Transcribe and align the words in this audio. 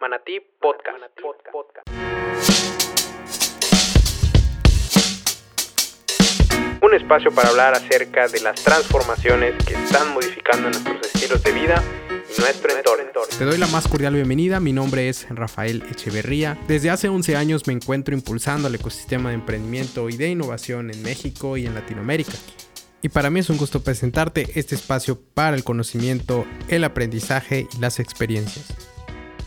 Manatí 0.00 0.40
Podcast. 0.58 0.96
Un 6.82 6.94
espacio 6.94 7.30
para 7.32 7.50
hablar 7.50 7.74
acerca 7.74 8.26
de 8.28 8.40
las 8.40 8.64
transformaciones 8.64 9.62
que 9.62 9.74
están 9.74 10.14
modificando 10.14 10.70
nuestros 10.70 11.02
estilos 11.02 11.42
de 11.42 11.52
vida 11.52 11.82
y 12.34 12.40
nuestro 12.40 12.72
entorno. 12.72 13.26
Te 13.38 13.44
doy 13.44 13.58
la 13.58 13.66
más 13.66 13.86
cordial 13.88 14.14
bienvenida, 14.14 14.58
mi 14.58 14.72
nombre 14.72 15.10
es 15.10 15.28
Rafael 15.28 15.82
Echeverría. 15.90 16.56
Desde 16.66 16.88
hace 16.88 17.10
11 17.10 17.36
años 17.36 17.66
me 17.66 17.74
encuentro 17.74 18.14
impulsando 18.14 18.68
el 18.68 18.76
ecosistema 18.76 19.28
de 19.28 19.34
emprendimiento 19.34 20.08
y 20.08 20.16
de 20.16 20.28
innovación 20.28 20.90
en 20.90 21.02
México 21.02 21.58
y 21.58 21.66
en 21.66 21.74
Latinoamérica. 21.74 22.32
Y 23.02 23.10
para 23.10 23.28
mí 23.28 23.40
es 23.40 23.50
un 23.50 23.58
gusto 23.58 23.82
presentarte 23.82 24.46
este 24.54 24.76
espacio 24.76 25.20
para 25.34 25.56
el 25.56 25.64
conocimiento, 25.64 26.46
el 26.68 26.84
aprendizaje 26.84 27.66
y 27.70 27.80
las 27.80 27.98
experiencias. 27.98 28.89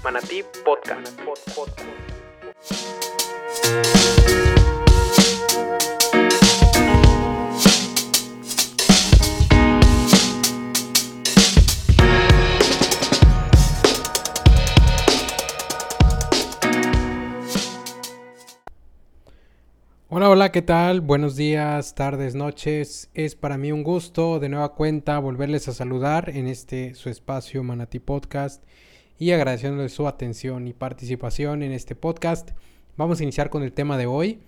Manatí 0.03 0.43
Podcast. 0.65 1.17
Hola, 20.09 20.29
hola, 20.29 20.51
¿qué 20.51 20.61
tal? 20.61 20.99
Buenos 20.99 21.37
días, 21.37 21.95
tardes, 21.95 22.35
noches. 22.35 23.09
Es 23.13 23.35
para 23.35 23.57
mí 23.57 23.71
un 23.71 23.83
gusto 23.83 24.39
de 24.41 24.49
nueva 24.49 24.73
cuenta 24.73 25.17
volverles 25.19 25.69
a 25.69 25.73
saludar 25.73 26.29
en 26.29 26.47
este 26.47 26.93
su 26.93 27.09
espacio 27.09 27.63
Manatí 27.63 27.99
Podcast 27.99 28.61
y 29.19 29.31
agradeciéndoles 29.31 29.93
su 29.93 30.07
atención 30.07 30.67
y 30.67 30.73
participación 30.73 31.63
en 31.63 31.71
este 31.71 31.95
podcast. 31.95 32.51
Vamos 32.97 33.19
a 33.19 33.23
iniciar 33.23 33.49
con 33.49 33.63
el 33.63 33.73
tema 33.73 33.97
de 33.97 34.05
hoy, 34.05 34.39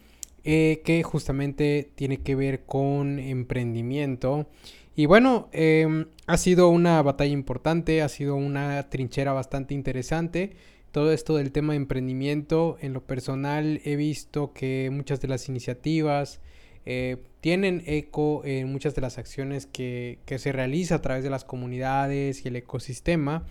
eh, 0.44 0.82
que 0.86 1.02
justamente 1.04 1.90
tiene 1.96 2.18
que 2.18 2.36
ver 2.36 2.66
con 2.66 3.20
emprendimiento. 3.20 4.48
Y 4.96 5.08
bueno, 5.08 5.50
em, 5.52 6.06
ha 6.28 6.38
sido 6.38 6.70
una 6.70 7.02
batalla 7.02 7.34
importante, 7.34 8.02
ha 8.02 8.10
sido 8.10 8.36
una 8.36 8.90
trinchera 8.90 9.34
bastante 9.34 9.74
interesante. 9.74 10.56
Todo 10.92 11.12
esto 11.12 11.36
del 11.36 11.52
tema 11.52 11.74
de 11.74 11.78
emprendimiento, 11.78 12.78
en 12.80 12.94
lo 12.94 13.02
personal 13.02 13.82
he 13.84 13.96
visto 13.98 14.54
que 14.54 14.90
muchas 14.94 15.20
de 15.20 15.28
las 15.28 15.50
iniciativas 15.50 16.40
eh, 16.86 17.18
tienen 17.42 17.84
eco 17.86 18.44
en 18.46 18.72
muchas 18.72 18.96
de 18.96 19.02
las 19.02 19.18
acciones 19.18 19.66
que, 19.66 20.20
que 20.26 20.40
se 20.40 20.52
realiza 20.52 20.96
a 20.96 21.02
través 21.02 21.24
de 21.24 21.30
las 21.30 21.44
comunidades 21.44 22.46
y 22.46 22.48
el 22.48 22.56
ecosistema. 22.56 23.44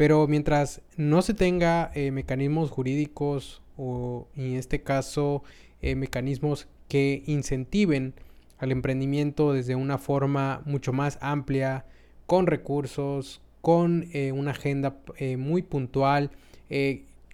Pero 0.00 0.26
mientras 0.26 0.80
no 0.96 1.20
se 1.20 1.34
tenga 1.34 1.90
eh, 1.94 2.10
mecanismos 2.10 2.70
jurídicos 2.70 3.60
o 3.76 4.28
en 4.34 4.56
este 4.56 4.80
caso 4.82 5.42
eh, 5.82 5.94
mecanismos 5.94 6.68
que 6.88 7.22
incentiven 7.26 8.14
al 8.56 8.72
emprendimiento 8.72 9.52
desde 9.52 9.74
una 9.74 9.98
forma 9.98 10.62
mucho 10.64 10.94
más 10.94 11.18
amplia, 11.20 11.84
con 12.24 12.46
recursos, 12.46 13.42
con 13.60 14.08
eh, 14.14 14.32
una 14.32 14.52
agenda 14.52 14.96
muy 15.36 15.60
puntual, 15.60 16.30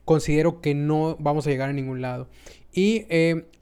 considero 0.05 0.61
que 0.61 0.75
no 0.75 1.17
vamos 1.21 1.47
a 1.47 1.51
llegar 1.51 1.71
a 1.71 1.73
ningún 1.73 2.03
lado. 2.03 2.27
Y 2.73 3.05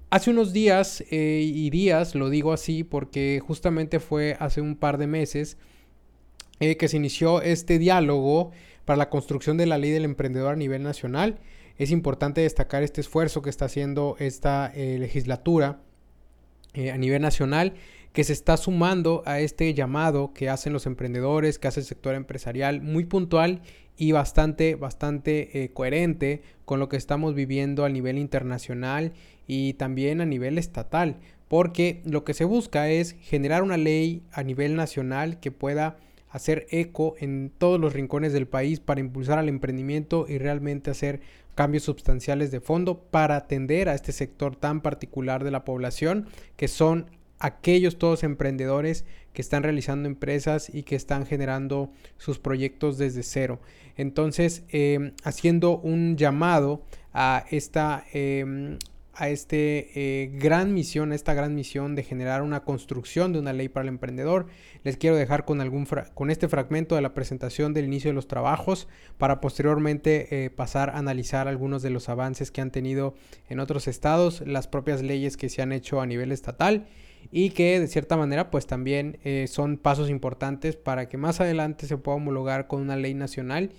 hace 0.09 0.31
unos 0.31 0.55
días 0.55 1.05
y 1.11 1.69
días, 1.69 2.15
lo 2.15 2.31
digo 2.31 2.55
así 2.55 2.85
porque 2.85 3.43
justamente 3.47 4.01
fue 4.01 4.39
hace 4.41 4.63
un 4.63 4.77
par 4.77 4.97
de 4.97 5.09
meses 5.09 5.59
que 6.59 6.89
se 6.89 6.97
inició 6.97 7.43
este 7.43 7.79
diálogo 7.79 8.53
para 8.85 8.97
la 8.97 9.11
construcción 9.11 9.57
de 9.57 9.67
la 9.67 9.79
ley 9.79 9.91
del 9.91 10.05
emprendedor 10.05 10.55
a 10.55 10.57
nivel 10.57 10.83
nacional. 10.83 11.39
Es 11.77 11.91
importante 11.91 12.43
destacar 12.43 12.83
este 12.83 13.01
esfuerzo 13.01 13.43
que 13.43 13.51
está 13.51 13.65
haciendo 13.65 14.17
esta 14.19 14.71
eh, 14.75 14.99
legislatura 14.99 15.81
eh, 16.75 16.91
a 16.91 16.99
nivel 16.99 17.23
nacional 17.23 17.75
que 18.15 18.23
se 18.23 18.33
está 18.33 18.57
sumando 18.57 19.25
a 19.27 19.41
este 19.41 19.75
llamado 19.75 20.33
que 20.33 20.49
hacen 20.49 20.73
los 20.73 20.87
emprendedores, 20.87 21.59
que 21.59 21.67
hace 21.67 21.81
el 21.81 21.87
sector 21.87 22.15
empresarial, 22.15 22.81
muy 22.81 23.05
puntual 23.07 23.61
y 23.97 24.13
bastante, 24.13 24.77
bastante 24.77 25.65
eh, 25.65 25.73
coherente 25.73 26.43
con 26.65 26.79
lo 26.79 26.89
que 26.89 26.97
estamos 26.97 27.35
viviendo 27.35 27.85
a 27.85 27.89
nivel 27.89 28.19
internacional 28.19 29.13
y 29.49 29.75
también 29.75 30.21
a 30.21 30.27
nivel 30.27 30.59
estatal, 30.59 31.17
porque 31.49 32.03
lo 32.05 32.23
que 32.23 32.35
se 32.35 32.45
busca 32.45 32.89
es 32.89 33.17
generar 33.21 33.65
una 33.65 33.77
ley 33.77 34.23
a 34.31 34.45
nivel 34.45 34.77
nacional 34.77 35.41
que 35.41 35.51
pueda 35.51 35.97
hacer 36.35 36.67
eco 36.71 37.15
en 37.21 37.53
todos 37.57 37.81
los 37.81 37.93
rincones 37.93 38.33
del 38.33 38.49
país 38.49 38.81
para 38.81 38.99
impulsar 38.99 39.39
al 39.39 39.49
emprendimiento 39.49 40.27
y 40.29 40.39
realmente 40.39 40.91
hacer 40.91 41.21
cambios 41.55 41.85
sustanciales 41.85 42.51
de 42.51 42.61
fondo 42.61 42.99
para 42.99 43.37
atender 43.37 43.89
a 43.89 43.95
este 43.95 44.11
sector 44.11 44.57
tan 44.57 44.81
particular 44.81 45.45
de 45.45 45.53
la 45.53 45.65
población 45.65 46.27
que 46.57 46.67
son 46.67 47.07
aquellos 47.39 47.99
todos 47.99 48.25
emprendedores 48.25 49.05
que 49.33 49.43
están 49.43 49.63
realizando 49.63 50.09
empresas 50.09 50.75
y 50.75 50.83
que 50.83 50.97
están 50.97 51.25
generando 51.25 51.93
sus 52.19 52.41
proyectos 52.41 52.99
desde 52.99 53.23
cero. 53.23 53.61
Entonces, 53.97 54.65
eh, 54.71 55.13
haciendo 55.23 55.79
un 55.79 56.17
llamado 56.17 56.83
a 57.13 57.45
esta 57.49 58.05
eh, 58.13 58.77
a 59.17 59.29
este 59.29 59.91
eh, 59.95 60.31
gran 60.35 60.75
misión, 60.75 61.13
a 61.13 61.15
esta 61.15 61.35
gran 61.35 61.55
misión 61.55 61.95
de 61.95 62.03
generar 62.03 62.43
una 62.43 62.65
construcción 62.65 63.33
de 63.33 63.39
una 63.39 63.53
ley 63.53 63.69
para 63.69 63.83
el 63.85 63.89
emprendedor. 63.89 64.47
Les 64.83 64.97
quiero 64.97 65.17
dejar 65.17 65.45
con, 65.45 65.61
algún 65.61 65.87
con 66.15 66.31
este 66.31 66.49
fragmento 66.49 66.95
de 66.95 67.03
la 67.03 67.15
presentación 67.15 67.75
del 67.75 67.87
inicio 67.87 68.11
de 68.11 68.15
los 68.15 68.29
trabajos 68.29 68.89
para 69.19 69.41
posteriormente 69.41 70.45
eh, 70.45 70.51
pasar 70.51 70.91
a 70.91 70.99
analizar 70.99 71.49
algunos 71.49 71.83
de 71.83 71.91
los 71.91 72.09
avances 72.09 72.51
que 72.51 72.61
han 72.61 72.71
tenido 72.71 73.15
en 73.49 73.61
otros 73.61 73.89
estados, 73.89 74.43
las 74.47 74.69
propias 74.69 75.03
leyes 75.03 75.37
que 75.37 75.49
se 75.49 75.63
han 75.63 75.73
hecho 75.73 76.01
a 76.01 76.07
nivel 76.07 76.33
estatal 76.33 76.87
y 77.31 77.51
que 77.51 77.81
de 77.81 77.87
cierta 77.87 78.17
manera 78.17 78.51
pues 78.51 78.67
también 78.67 79.19
eh, 79.25 79.47
son 79.49 79.77
pasos 79.77 80.11
importantes 80.11 80.77
para 80.77 81.09
que 81.09 81.17
más 81.17 81.41
adelante 81.41 81.87
se 81.87 81.97
pueda 81.97 82.17
homologar 82.17 82.67
con 82.67 82.81
una 82.81 82.97
ley 82.97 83.15
nacional 83.15 83.71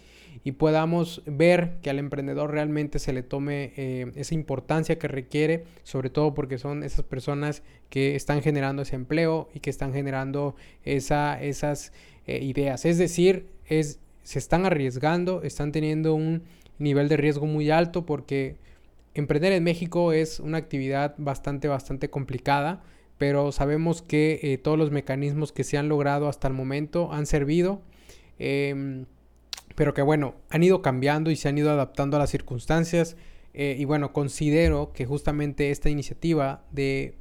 y 0.45 0.53
podamos 0.53 1.23
ver 1.25 1.79
que 1.81 1.89
al 1.89 1.97
emprendedor 1.97 2.51
realmente 2.51 2.99
se 2.99 3.11
le 3.13 3.23
tome 3.23 3.73
eh, 3.77 4.11
esa 4.15 4.35
importancia 4.35 4.99
que 4.99 5.07
requiere, 5.07 5.63
sobre 5.81 6.11
todo 6.11 6.35
porque 6.35 6.59
son 6.59 6.83
esas 6.83 7.03
personas 7.03 7.63
que 7.89 8.15
están 8.15 8.43
generando 8.43 8.83
ese 8.83 8.95
empleo 8.95 9.49
y 9.55 9.59
que 9.59 9.71
están 9.71 9.91
generando 9.91 10.55
esa, 10.83 11.41
esas 11.41 11.91
eh, 12.27 12.43
ideas. 12.43 12.85
Es 12.85 12.99
decir, 12.99 13.47
es, 13.65 13.99
se 14.21 14.37
están 14.37 14.67
arriesgando, 14.67 15.41
están 15.41 15.71
teniendo 15.71 16.13
un 16.13 16.43
nivel 16.77 17.09
de 17.09 17.17
riesgo 17.17 17.47
muy 17.47 17.71
alto 17.71 18.05
porque 18.05 18.57
emprender 19.15 19.51
en 19.51 19.63
México 19.63 20.13
es 20.13 20.39
una 20.39 20.59
actividad 20.59 21.15
bastante, 21.17 21.67
bastante 21.67 22.11
complicada 22.11 22.83
pero 23.17 23.51
sabemos 23.51 24.01
que 24.01 24.39
eh, 24.43 24.57
todos 24.57 24.77
los 24.77 24.91
mecanismos 24.91 25.51
que 25.51 25.63
se 25.63 25.77
han 25.77 25.87
logrado 25.87 26.27
hasta 26.27 26.47
el 26.47 26.53
momento 26.53 27.13
han 27.13 27.25
servido. 27.25 27.81
Em, 28.39 29.05
pero 29.75 29.93
que 29.93 30.01
bueno, 30.01 30.35
han 30.49 30.63
ido 30.63 30.81
cambiando 30.81 31.29
y 31.29 31.35
se 31.35 31.49
han 31.49 31.57
ido 31.57 31.69
adaptando 31.69 32.17
a 32.17 32.19
las 32.19 32.29
circunstancias. 32.29 33.17
Eh, 33.53 33.75
y 33.77 33.85
bueno, 33.85 34.13
considero 34.13 34.91
que 34.93 35.05
justamente 35.05 35.71
esta 35.71 35.89
iniciativa 35.89 36.63
de 36.71 37.15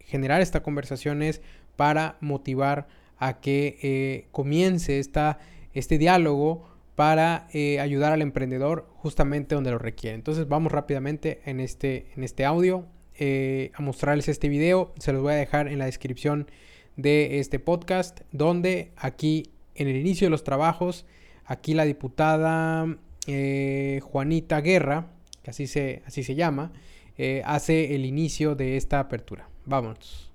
generar 0.00 0.40
esta 0.40 0.62
conversación 0.62 1.22
es 1.22 1.40
para 1.76 2.16
motivar 2.20 2.86
a 3.18 3.40
que 3.40 3.78
eh, 3.82 4.26
comience 4.32 4.98
esta, 4.98 5.38
este 5.72 5.98
diálogo 5.98 6.68
para 6.94 7.48
eh, 7.52 7.80
ayudar 7.80 8.12
al 8.12 8.22
emprendedor 8.22 8.88
justamente 8.96 9.54
donde 9.54 9.70
lo 9.70 9.78
requiere. 9.78 10.14
Entonces 10.14 10.48
vamos 10.48 10.72
rápidamente 10.72 11.40
en 11.44 11.60
este, 11.60 12.06
en 12.16 12.24
este 12.24 12.44
audio 12.44 12.86
a 13.16 13.80
mostrarles 13.80 14.28
este 14.28 14.48
video. 14.48 14.92
Se 14.98 15.12
los 15.12 15.22
voy 15.22 15.34
a 15.34 15.36
dejar 15.36 15.68
en 15.68 15.78
la 15.78 15.84
descripción 15.84 16.48
de 16.96 17.38
este 17.38 17.60
podcast, 17.60 18.22
donde 18.32 18.90
aquí 18.96 19.50
en 19.76 19.86
el 19.86 19.96
inicio 19.96 20.26
de 20.26 20.30
los 20.30 20.42
trabajos 20.42 21.06
Aquí 21.46 21.74
la 21.74 21.84
diputada 21.84 22.86
eh, 23.26 24.00
Juanita 24.02 24.60
Guerra, 24.60 25.08
que 25.42 25.50
así 25.50 25.66
se, 25.66 26.02
así 26.06 26.22
se 26.24 26.34
llama, 26.34 26.72
eh, 27.16 27.42
hace 27.44 27.94
el 27.94 28.04
inicio 28.04 28.54
de 28.54 28.76
esta 28.76 29.00
apertura. 29.00 29.48
Vámonos. 29.66 30.30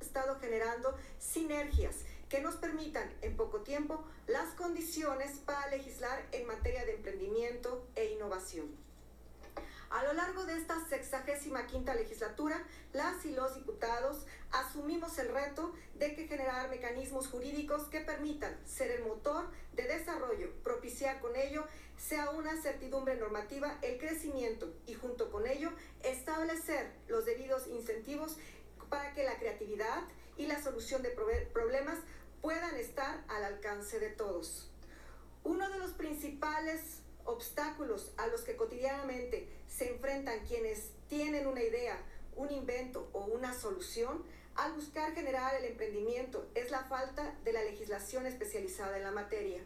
Estado 0.00 0.38
generando 0.40 0.94
sinergias 1.18 2.04
que 2.28 2.40
nos 2.40 2.56
permitan 2.56 3.08
en 3.22 3.36
poco 3.36 3.60
tiempo 3.60 4.04
las 4.26 4.48
condiciones 4.54 5.40
para 5.44 5.68
legislar 5.70 6.26
en 6.32 6.46
materia 6.46 6.84
de 6.84 6.94
emprendimiento 6.94 7.86
e 7.96 8.12
innovación. 8.12 8.66
A 9.90 10.04
lo 10.04 10.12
largo 10.12 10.44
de 10.44 10.54
esta 10.54 10.78
sexagésima 10.86 11.66
quinta 11.66 11.94
legislatura, 11.94 12.62
las 12.92 13.24
y 13.24 13.30
los 13.30 13.54
diputados 13.54 14.26
asumimos 14.50 15.18
el 15.18 15.32
reto 15.32 15.72
de 15.94 16.14
que 16.14 16.26
generar 16.26 16.68
mecanismos 16.68 17.28
jurídicos 17.28 17.84
que 17.84 18.00
permitan 18.00 18.54
ser 18.66 18.90
el 18.90 19.04
motor 19.04 19.48
de 19.72 19.84
desarrollo, 19.84 20.52
propiciar 20.62 21.20
con 21.20 21.34
ello 21.36 21.64
sea 21.96 22.30
una 22.30 22.60
certidumbre 22.60 23.16
normativa 23.16 23.78
el 23.82 23.98
crecimiento 23.98 24.72
y 24.86 24.94
junto 24.94 25.32
con 25.32 25.46
ello 25.46 25.72
establecer 26.02 26.92
los 27.08 27.24
debidos 27.24 27.66
incentivos 27.66 28.36
para 28.90 29.14
que 29.14 29.24
la 29.24 29.38
creatividad 29.38 30.02
y 30.36 30.46
la 30.46 30.62
solución 30.62 31.02
de 31.02 31.10
problemas 31.52 31.98
puedan 32.42 32.76
estar 32.76 33.24
al 33.28 33.42
alcance 33.42 33.98
de 33.98 34.10
todos. 34.10 34.70
Uno 35.44 35.68
de 35.70 35.78
los 35.78 35.92
principales 35.92 37.00
obstáculos 37.28 38.12
a 38.16 38.26
los 38.26 38.40
que 38.40 38.56
cotidianamente 38.56 39.48
se 39.68 39.90
enfrentan 39.90 40.46
quienes 40.46 40.90
tienen 41.08 41.46
una 41.46 41.62
idea, 41.62 42.02
un 42.36 42.50
invento 42.50 43.08
o 43.12 43.26
una 43.26 43.52
solución, 43.52 44.24
al 44.54 44.72
buscar 44.72 45.14
generar 45.14 45.54
el 45.54 45.66
emprendimiento 45.66 46.48
es 46.54 46.70
la 46.70 46.84
falta 46.84 47.36
de 47.44 47.52
la 47.52 47.62
legislación 47.62 48.26
especializada 48.26 48.96
en 48.96 49.04
la 49.04 49.12
materia. 49.12 49.62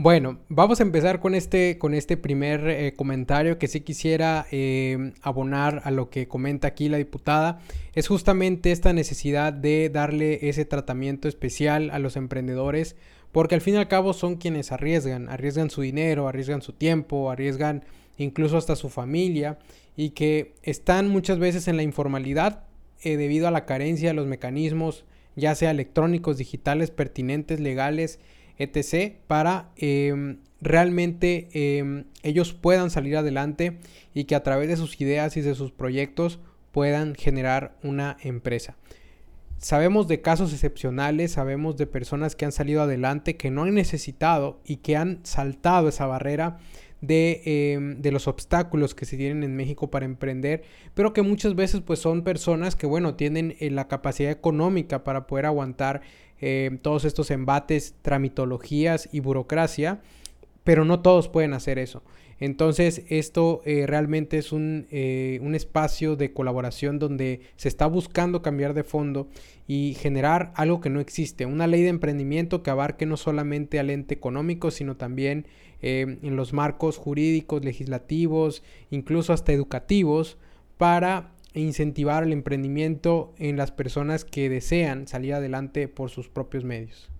Bueno, 0.00 0.38
vamos 0.48 0.78
a 0.78 0.84
empezar 0.84 1.18
con 1.18 1.34
este, 1.34 1.76
con 1.76 1.92
este 1.92 2.16
primer 2.16 2.68
eh, 2.68 2.94
comentario 2.94 3.58
que 3.58 3.66
sí 3.66 3.80
quisiera 3.80 4.46
eh, 4.52 5.12
abonar 5.22 5.82
a 5.82 5.90
lo 5.90 6.08
que 6.08 6.28
comenta 6.28 6.68
aquí 6.68 6.88
la 6.88 6.98
diputada. 6.98 7.58
Es 7.94 8.06
justamente 8.06 8.70
esta 8.70 8.92
necesidad 8.92 9.52
de 9.52 9.90
darle 9.90 10.48
ese 10.48 10.64
tratamiento 10.64 11.26
especial 11.26 11.90
a 11.90 11.98
los 11.98 12.14
emprendedores, 12.14 12.94
porque 13.32 13.56
al 13.56 13.60
fin 13.60 13.74
y 13.74 13.78
al 13.78 13.88
cabo 13.88 14.12
son 14.12 14.36
quienes 14.36 14.70
arriesgan, 14.70 15.28
arriesgan 15.28 15.68
su 15.68 15.82
dinero, 15.82 16.28
arriesgan 16.28 16.62
su 16.62 16.74
tiempo, 16.74 17.32
arriesgan 17.32 17.82
incluso 18.18 18.56
hasta 18.56 18.76
su 18.76 18.90
familia 18.90 19.58
y 19.96 20.10
que 20.10 20.54
están 20.62 21.08
muchas 21.08 21.40
veces 21.40 21.66
en 21.66 21.76
la 21.76 21.82
informalidad 21.82 22.66
eh, 23.02 23.16
debido 23.16 23.48
a 23.48 23.50
la 23.50 23.66
carencia 23.66 24.10
de 24.10 24.14
los 24.14 24.28
mecanismos, 24.28 25.04
ya 25.34 25.56
sea 25.56 25.72
electrónicos, 25.72 26.38
digitales, 26.38 26.92
pertinentes, 26.92 27.58
legales, 27.58 28.20
etc., 28.58 29.14
para 29.26 29.70
em, 29.76 30.38
realmente 30.60 31.48
em, 31.52 32.04
ellos 32.22 32.52
puedan 32.52 32.90
salir 32.90 33.16
adelante 33.16 33.78
y 34.14 34.24
que 34.24 34.34
a 34.34 34.42
través 34.42 34.68
de 34.68 34.76
sus 34.76 35.00
ideas 35.00 35.36
y 35.36 35.40
de 35.40 35.54
sus 35.54 35.72
proyectos 35.72 36.40
puedan 36.72 37.14
generar 37.14 37.76
una 37.82 38.16
empresa. 38.22 38.76
Sabemos 39.58 40.06
de 40.06 40.20
casos 40.20 40.52
excepcionales, 40.52 41.32
sabemos 41.32 41.76
de 41.76 41.86
personas 41.86 42.36
que 42.36 42.44
han 42.44 42.52
salido 42.52 42.82
adelante, 42.82 43.36
que 43.36 43.50
no 43.50 43.64
han 43.64 43.74
necesitado 43.74 44.60
y 44.64 44.76
que 44.76 44.96
han 44.96 45.18
saltado 45.24 45.88
esa 45.88 46.06
barrera 46.06 46.58
de, 47.00 47.42
em, 47.44 48.00
de, 48.00 48.12
los 48.12 48.26
obstáculos 48.26 48.94
que 48.94 49.04
se 49.04 49.16
tienen 49.16 49.44
en 49.44 49.56
México 49.56 49.90
para 49.90 50.04
emprender, 50.04 50.62
pero 50.94 51.12
que 51.12 51.22
muchas 51.22 51.54
veces 51.54 51.80
pues 51.80 52.00
son 52.00 52.22
personas 52.22 52.76
que 52.76 52.86
bueno, 52.86 53.14
tienen 53.14 53.54
eh, 53.60 53.70
la 53.70 53.88
capacidad 53.88 54.30
económica 54.30 55.04
para 55.04 55.26
poder 55.26 55.46
aguantar 55.46 56.02
em, 56.40 56.78
todos 56.78 57.04
estos 57.04 57.30
embates, 57.30 57.94
tramitologías 58.02 59.08
y 59.12 59.20
burocracia, 59.20 60.00
pero 60.64 60.84
no 60.84 61.00
todos 61.00 61.28
pueden 61.28 61.54
hacer 61.54 61.78
eso. 61.78 62.02
Entonces 62.40 63.04
esto 63.08 63.62
eh, 63.64 63.84
realmente 63.86 64.38
es 64.38 64.52
un, 64.52 64.86
eh, 64.90 65.40
un, 65.42 65.54
espacio 65.56 66.14
de 66.14 66.32
colaboración 66.32 67.00
donde 67.00 67.40
se 67.56 67.68
está 67.68 67.86
buscando 67.86 68.42
cambiar 68.42 68.74
de 68.74 68.84
fondo 68.84 69.28
y 69.66 69.96
generar 69.98 70.52
algo 70.54 70.80
que 70.80 70.88
no 70.88 71.00
existe, 71.00 71.46
una 71.46 71.66
ley 71.66 71.82
de 71.82 71.88
emprendimiento 71.88 72.62
que 72.62 72.70
abarque 72.70 73.06
no 73.06 73.16
solamente 73.16 73.80
al 73.80 73.90
ente 73.90 74.14
económico, 74.14 74.70
sino 74.70 74.96
también 74.96 75.46
eh, 75.82 76.18
en 76.22 76.36
los 76.36 76.52
marcos 76.52 76.96
jurídicos, 76.96 77.64
legislativos, 77.64 78.62
incluso 78.90 79.32
hasta 79.32 79.52
educativos, 79.52 80.36
para 80.76 81.32
incentivar 81.54 82.22
el 82.22 82.32
emprendimiento 82.32 83.34
en 83.38 83.56
las 83.56 83.70
personas 83.72 84.24
que 84.24 84.48
desean 84.48 85.08
salir 85.08 85.34
adelante 85.34 85.88
por 85.88 86.10
sus 86.10 86.28
propios 86.28 86.64
medios. 86.64 87.10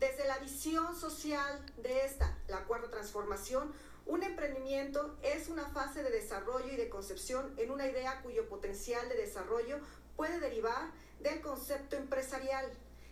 Desde 0.00 0.26
la 0.26 0.38
visión 0.38 0.94
social 0.94 1.60
de 1.82 2.04
esta, 2.04 2.38
la 2.48 2.64
cuarta 2.64 2.90
transformación, 2.90 3.72
un 4.06 4.22
emprendimiento 4.22 5.16
es 5.22 5.48
una 5.48 5.66
fase 5.66 6.02
de 6.02 6.10
desarrollo 6.10 6.72
y 6.72 6.76
de 6.76 6.88
concepción 6.88 7.52
en 7.56 7.70
una 7.70 7.88
idea 7.88 8.20
cuyo 8.22 8.48
potencial 8.48 9.08
de 9.08 9.16
desarrollo 9.16 9.78
puede 10.16 10.38
derivar 10.38 10.90
del 11.20 11.40
concepto 11.40 11.96
empresarial. 11.96 12.66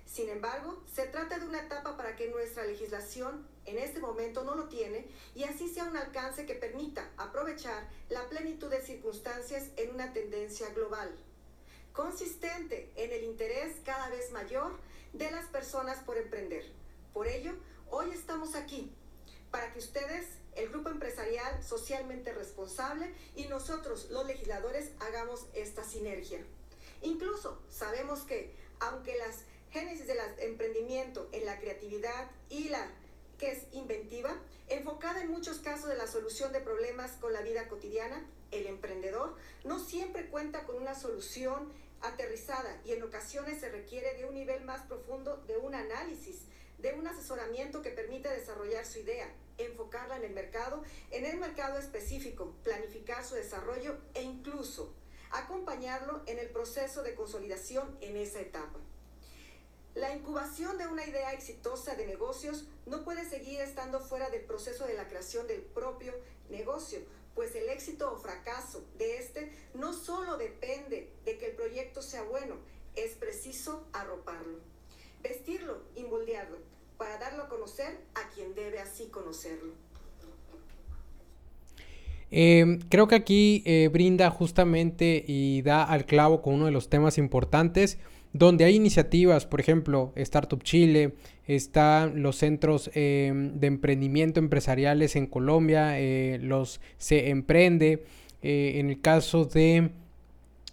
Sin 0.07 0.29
embargo, 0.29 0.83
se 0.93 1.07
trata 1.07 1.39
de 1.39 1.47
una 1.47 1.63
etapa 1.63 1.97
para 1.97 2.15
que 2.15 2.31
nuestra 2.31 2.65
legislación 2.65 3.47
en 3.67 3.79
este 3.79 4.01
momento 4.01 4.45
no 4.45 4.55
lo 4.55 4.69
tiene 4.69 5.07
y 5.35 5.45
así 5.45 5.69
sea 5.69 5.85
un 5.85 5.97
alcance 5.97 6.47
que 6.47 6.55
permita 6.55 7.11
aprovechar 7.17 7.89
la 8.09 8.29
plenitud 8.29 8.69
de 8.69 8.83
circunstancias 8.83 9.69
en 9.77 9.95
una 9.95 10.13
tendencia 10.13 10.69
global, 10.71 11.15
consistente 11.93 12.91
en 12.97 13.13
el 13.13 13.25
interés 13.25 13.77
cada 13.85 14.09
vez 14.11 14.33
mayor 14.33 14.73
de 15.13 15.31
las 15.31 15.47
personas 15.47 15.99
por 16.05 16.19
emprender. 16.19 16.65
Por 17.13 17.29
ello, 17.29 17.53
hoy 17.91 18.11
estamos 18.11 18.55
aquí 18.55 18.93
para 19.51 19.73
que 19.73 19.79
ustedes 19.79 20.27
el 20.57 20.69
grupo 20.69 20.89
empresarial 20.89 21.63
socialmente 21.63 22.33
responsable 22.33 23.13
y 23.37 23.47
nosotros 23.47 24.09
los 24.11 24.27
legisladores 24.27 24.91
hagamos 25.01 25.47
esta 25.55 25.85
sinergia. 25.85 26.45
Incluso 27.03 27.61
sabemos 27.71 28.23
que 28.23 28.55
aunque 28.81 29.17
las 29.17 29.45
génesis 29.71 30.07
del 30.07 30.19
emprendimiento 30.39 31.29
en 31.33 31.47
la 31.47 31.59
creatividad 31.59 32.31
y 32.49 32.69
la 32.69 32.91
que 33.39 33.53
es 33.53 33.67
inventiva, 33.73 34.37
enfocada 34.69 35.23
en 35.23 35.31
muchos 35.31 35.59
casos 35.59 35.89
de 35.89 35.97
la 35.97 36.07
solución 36.07 36.53
de 36.53 36.61
problemas 36.61 37.13
con 37.13 37.33
la 37.33 37.43
vida 37.43 37.69
cotidiana, 37.69 38.25
el 38.51 38.67
emprendedor 38.67 39.37
no 39.65 39.79
siempre 39.79 40.27
cuenta 40.29 40.65
con 40.65 40.77
una 40.77 40.95
solución 40.95 41.73
aterrizada 42.01 42.81
y 42.85 42.93
en 42.93 43.03
ocasiones 43.03 43.61
se 43.61 43.71
requiere 43.71 44.15
de 44.15 44.27
un 44.27 44.35
nivel 44.35 44.65
más 44.65 44.83
profundo 44.83 45.43
de 45.47 45.57
un 45.57 45.75
análisis, 45.75 46.43
de 46.79 46.93
un 46.93 47.07
asesoramiento 47.07 47.83
que 47.83 47.91
permite 47.91 48.29
desarrollar 48.29 48.85
su 48.85 48.99
idea, 48.99 49.33
enfocarla 49.59 50.17
en 50.17 50.25
el 50.25 50.33
mercado, 50.33 50.83
en 51.11 51.25
el 51.25 51.39
mercado 51.39 51.79
específico, 51.79 52.55
planificar 52.63 53.25
su 53.25 53.35
desarrollo 53.35 53.97
e 54.15 54.23
incluso 54.23 54.95
acompañarlo 55.31 56.23
en 56.27 56.39
el 56.39 56.51
proceso 56.51 57.03
de 57.03 57.15
consolidación 57.15 57.97
en 58.01 58.17
esa 58.17 58.41
etapa. 58.41 58.79
La 59.95 60.13
incubación 60.13 60.77
de 60.77 60.89
una 60.89 61.07
idea 61.07 61.33
exitosa 61.33 61.95
de 61.95 62.07
negocios 62.07 62.65
no 62.87 63.05
puede 63.05 63.25
seguir 63.25 63.61
estando 63.61 64.01
fuera 64.01 64.29
del 64.29 64.43
proceso 64.43 64.87
de 64.87 64.95
la 64.95 65.07
creación 65.07 65.47
del 65.47 65.61
propio 65.61 66.13
negocio, 66.51 66.99
pues 67.35 67.55
el 67.55 67.69
éxito 67.69 68.13
o 68.13 68.17
fracaso 68.17 68.85
de 68.99 69.19
este 69.19 69.53
no 69.75 69.93
solo 69.93 70.37
depende 70.37 71.13
de 71.25 71.39
que 71.39 71.47
el 71.47 71.53
proyecto 71.53 72.03
sea 72.03 72.23
bueno, 72.23 72.57
es 72.97 73.13
preciso 73.13 73.87
arroparlo, 73.93 74.59
vestirlo 75.23 75.83
y 75.95 76.05
para 76.97 77.19
darlo 77.19 77.45
a 77.45 77.49
conocer 77.49 77.99
a 78.15 78.29
quien 78.35 78.55
debe 78.55 78.81
así 78.81 79.07
conocerlo. 79.07 79.73
Em, 82.31 82.81
creo 82.89 83.07
que 83.07 83.15
aquí 83.15 83.63
eh, 83.65 83.89
brinda 83.93 84.29
justamente 84.31 85.25
y 85.27 85.63
da 85.63 85.85
al 85.85 86.05
clavo 86.05 86.43
con 86.43 86.55
uno 86.55 86.67
de 86.67 86.73
los 86.73 86.89
temas 86.89 87.19
importantes 87.19 87.99
donde 88.35 88.65
hay 88.65 88.75
iniciativas, 88.75 89.47
por 89.47 89.61
ejemplo, 89.61 90.13
Startup 90.17 90.61
Chile, 90.61 91.15
están 91.47 92.21
los 92.21 92.37
centros 92.37 92.91
em, 92.93 93.61
de 93.61 93.69
emprendimiento 93.69 94.41
empresariales 94.41 95.15
en 95.15 95.29
Colombia, 95.29 96.01
eh, 96.01 96.39
los 96.43 96.81
Se 96.99 97.31
Emprende, 97.31 98.05
eh, 98.43 98.73
en 98.77 98.91
el 98.91 99.01
caso 99.01 99.45
de 99.45 99.93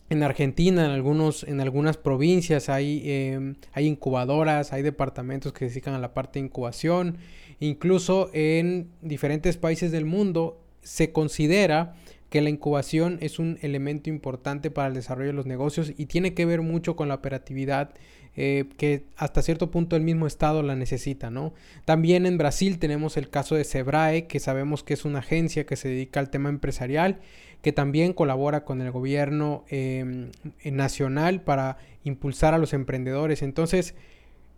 en 0.09 0.23
Argentina, 0.23 0.83
en, 0.85 0.91
algunos, 0.91 1.43
en 1.43 1.61
algunas 1.61 1.97
provincias 1.97 2.67
hay, 2.67 3.03
em, 3.05 3.55
hay 3.73 3.85
incubadoras, 3.85 4.73
hay 4.73 4.81
departamentos 4.81 5.53
que 5.53 5.59
se 5.59 5.65
dedican 5.65 5.93
a 5.93 5.99
la 5.99 6.15
parte 6.15 6.39
de 6.39 6.45
incubación. 6.45 7.17
Incluso 7.59 8.31
en 8.33 8.89
diferentes 9.01 9.55
países 9.55 9.91
del 9.91 10.05
mundo 10.05 10.59
se 10.81 11.13
considera 11.13 11.95
que 12.31 12.39
la 12.39 12.49
incubación 12.49 13.17
es 13.19 13.39
un 13.39 13.59
elemento 13.61 14.09
importante 14.09 14.71
para 14.71 14.87
el 14.87 14.93
desarrollo 14.93 15.27
de 15.27 15.33
los 15.33 15.45
negocios 15.45 15.91
y 15.97 16.05
tiene 16.05 16.33
que 16.33 16.45
ver 16.45 16.61
mucho 16.61 16.95
con 16.95 17.09
la 17.09 17.15
operatividad 17.15 17.91
eh, 18.37 18.69
que 18.77 19.03
hasta 19.17 19.41
cierto 19.41 19.69
punto 19.69 19.97
el 19.97 20.03
mismo 20.03 20.25
Estado 20.27 20.63
la 20.63 20.77
necesita, 20.77 21.29
¿no? 21.29 21.53
También 21.83 22.25
en 22.25 22.37
Brasil 22.37 22.79
tenemos 22.79 23.17
el 23.17 23.29
caso 23.29 23.55
de 23.55 23.65
Sebrae, 23.65 24.27
que 24.27 24.39
sabemos 24.39 24.81
que 24.81 24.93
es 24.93 25.03
una 25.03 25.19
agencia 25.19 25.65
que 25.65 25.75
se 25.75 25.89
dedica 25.89 26.21
al 26.21 26.29
tema 26.29 26.47
empresarial 26.47 27.19
que 27.61 27.73
también 27.73 28.13
colabora 28.13 28.63
con 28.63 28.79
el 28.79 28.91
gobierno 28.91 29.65
em, 29.67 30.29
nacional 30.63 31.41
para 31.41 31.79
impulsar 32.05 32.53
a 32.53 32.57
los 32.57 32.71
emprendedores. 32.71 33.41
Entonces, 33.41 33.93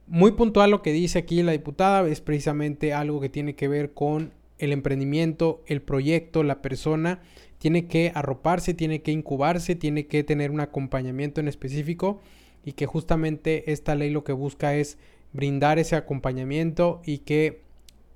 muy 0.05 0.33
puntual 0.33 0.69
lo 0.69 0.83
que 0.83 0.93
dice 0.93 1.17
aquí 1.17 1.41
la 1.41 1.53
diputada 1.53 2.07
es 2.07 2.21
precisamente 2.21 2.93
algo 2.93 3.19
que 3.19 3.29
tiene 3.29 3.55
que 3.55 3.67
ver 3.67 3.93
con 3.93 4.31
el 4.59 4.71
emprendimiento, 4.71 5.63
el 5.65 5.81
proyecto, 5.81 6.43
la 6.43 6.61
persona, 6.61 7.19
tiene 7.63 7.85
que 7.85 8.11
arroparse, 8.13 8.73
tiene 8.73 9.01
que 9.01 9.13
incubarse, 9.13 9.75
tiene 9.75 10.05
que 10.05 10.21
tener 10.25 10.51
un 10.51 10.59
acompañamiento 10.59 11.39
en 11.39 11.47
específico 11.47 12.19
y 12.65 12.73
que 12.73 12.87
justamente 12.87 13.71
esta 13.71 13.95
ley 13.95 14.09
lo 14.09 14.25
que 14.25 14.33
busca 14.33 14.75
es 14.75 14.97
brindar 15.31 15.79
ese 15.79 15.95
acompañamiento 15.95 17.01
y 17.05 17.19
que 17.19 17.61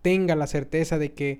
tenga 0.01 0.35
la 0.35 0.47
certeza 0.47 0.97
de 0.97 1.13
que 1.13 1.39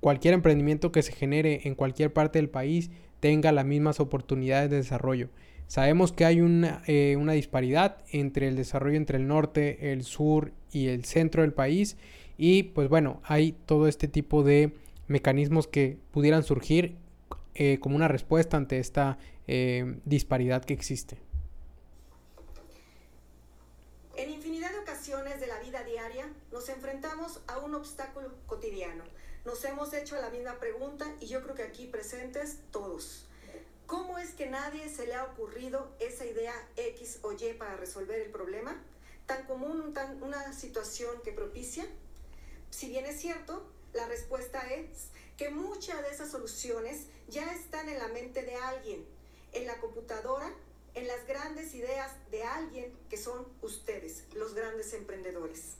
cualquier 0.00 0.34
emprendimiento 0.34 0.92
que 0.92 1.00
se 1.00 1.12
genere 1.12 1.62
en 1.64 1.74
cualquier 1.74 2.12
parte 2.12 2.38
del 2.38 2.50
país 2.50 2.90
tenga 3.18 3.50
las 3.50 3.64
mismas 3.64 3.98
oportunidades 3.98 4.68
de 4.68 4.76
desarrollo. 4.76 5.30
Sabemos 5.68 6.12
que 6.12 6.26
hay 6.26 6.42
una, 6.42 6.82
eh, 6.86 7.16
una, 7.18 7.32
disparidad 7.32 7.96
entre 8.12 8.48
el 8.48 8.56
desarrollo 8.56 8.98
entre 8.98 9.16
el 9.16 9.26
norte, 9.26 9.90
el 9.92 10.02
sur 10.02 10.52
y 10.70 10.88
el 10.88 11.06
centro 11.06 11.40
del 11.40 11.54
país 11.54 11.96
y 12.36 12.64
pues 12.64 12.90
bueno, 12.90 13.22
hay 13.24 13.54
todo 13.64 13.88
este 13.88 14.06
tipo 14.06 14.42
de 14.42 14.74
mecanismos 15.06 15.66
que 15.66 15.96
pudieran 16.10 16.42
surgir 16.42 16.96
eh, 17.60 17.80
como 17.80 17.96
una 17.96 18.06
respuesta 18.06 18.56
ante 18.56 18.78
esta 18.78 19.18
eh, 19.48 19.98
disparidad 20.04 20.64
que 20.64 20.74
existe. 20.74 21.18
En 24.14 24.30
infinidad 24.30 24.70
de 24.70 24.78
ocasiones 24.78 25.40
de 25.40 25.48
la 25.48 25.58
vida 25.58 25.82
diaria 25.82 26.32
nos 26.52 26.68
enfrentamos 26.68 27.40
a 27.48 27.58
un 27.58 27.74
obstáculo 27.74 28.32
cotidiano. 28.46 29.02
Nos 29.44 29.64
hemos 29.64 29.92
hecho 29.92 30.14
la 30.20 30.30
misma 30.30 30.60
pregunta 30.60 31.12
y 31.20 31.26
yo 31.26 31.42
creo 31.42 31.56
que 31.56 31.64
aquí 31.64 31.86
presentes 31.86 32.58
todos. 32.70 33.26
¿Cómo 33.86 34.18
es 34.18 34.34
que 34.34 34.48
nadie 34.48 34.88
se 34.88 35.08
le 35.08 35.16
ha 35.16 35.24
ocurrido 35.24 35.90
esa 35.98 36.26
idea 36.26 36.54
X 36.76 37.18
o 37.22 37.32
Y 37.32 37.54
para 37.58 37.76
resolver 37.76 38.20
el 38.20 38.30
problema? 38.30 38.80
Tan 39.26 39.46
común, 39.46 39.94
tan, 39.94 40.22
una 40.22 40.52
situación 40.52 41.20
que 41.24 41.32
propicia. 41.32 41.86
Si 42.70 42.88
bien 42.88 43.04
es 43.04 43.20
cierto, 43.20 43.66
la 43.94 44.06
respuesta 44.06 44.60
es 44.72 45.08
que 45.38 45.50
muchas 45.50 46.02
de 46.02 46.10
esas 46.10 46.32
soluciones 46.32 47.06
ya 47.28 47.54
están 47.54 47.88
en 47.88 47.98
la 47.98 48.08
mente 48.08 48.42
de 48.42 48.56
alguien, 48.56 49.06
en 49.52 49.66
la 49.66 49.78
computadora, 49.78 50.52
en 50.94 51.06
las 51.06 51.26
grandes 51.28 51.74
ideas 51.74 52.10
de 52.32 52.42
alguien 52.42 52.92
que 53.08 53.16
son 53.16 53.46
ustedes, 53.62 54.24
los 54.34 54.52
grandes 54.54 54.92
emprendedores. 54.94 55.76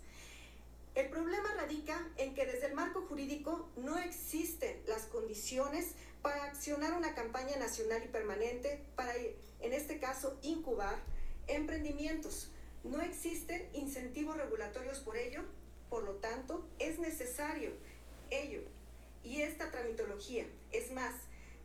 El 0.95 1.11
problema 1.11 1.53
radica 1.55 2.09
en 2.17 2.35
que 2.35 2.47
desde 2.47 2.67
el 2.67 2.75
marco 2.75 3.03
jurídico 3.03 3.69
no 3.77 3.99
existen 3.99 4.81
las 4.87 5.03
condiciones 5.07 5.95
para 6.23 6.45
accionar 6.45 6.93
una 6.93 7.17
campaña 7.17 7.57
nacional 7.57 8.03
y 8.05 8.09
permanente 8.09 8.85
para, 8.95 9.15
en 9.17 9.73
este 9.73 9.99
caso, 9.99 10.39
incubar 10.43 11.03
emprendimientos. 11.49 12.53
No 12.85 13.01
existen 13.03 13.69
incentivos 13.75 14.37
regulatorios 14.37 15.01
por 15.01 15.17
ello, 15.17 15.43
por 15.91 16.05
lo 16.05 16.15
tanto, 16.15 16.65
es 16.79 17.01
necesario 17.01 17.73
ello 18.31 18.78
y 19.29 19.43
esta 19.43 19.71
tramitología. 19.71 20.47
Es 20.73 20.91
más, 20.93 21.15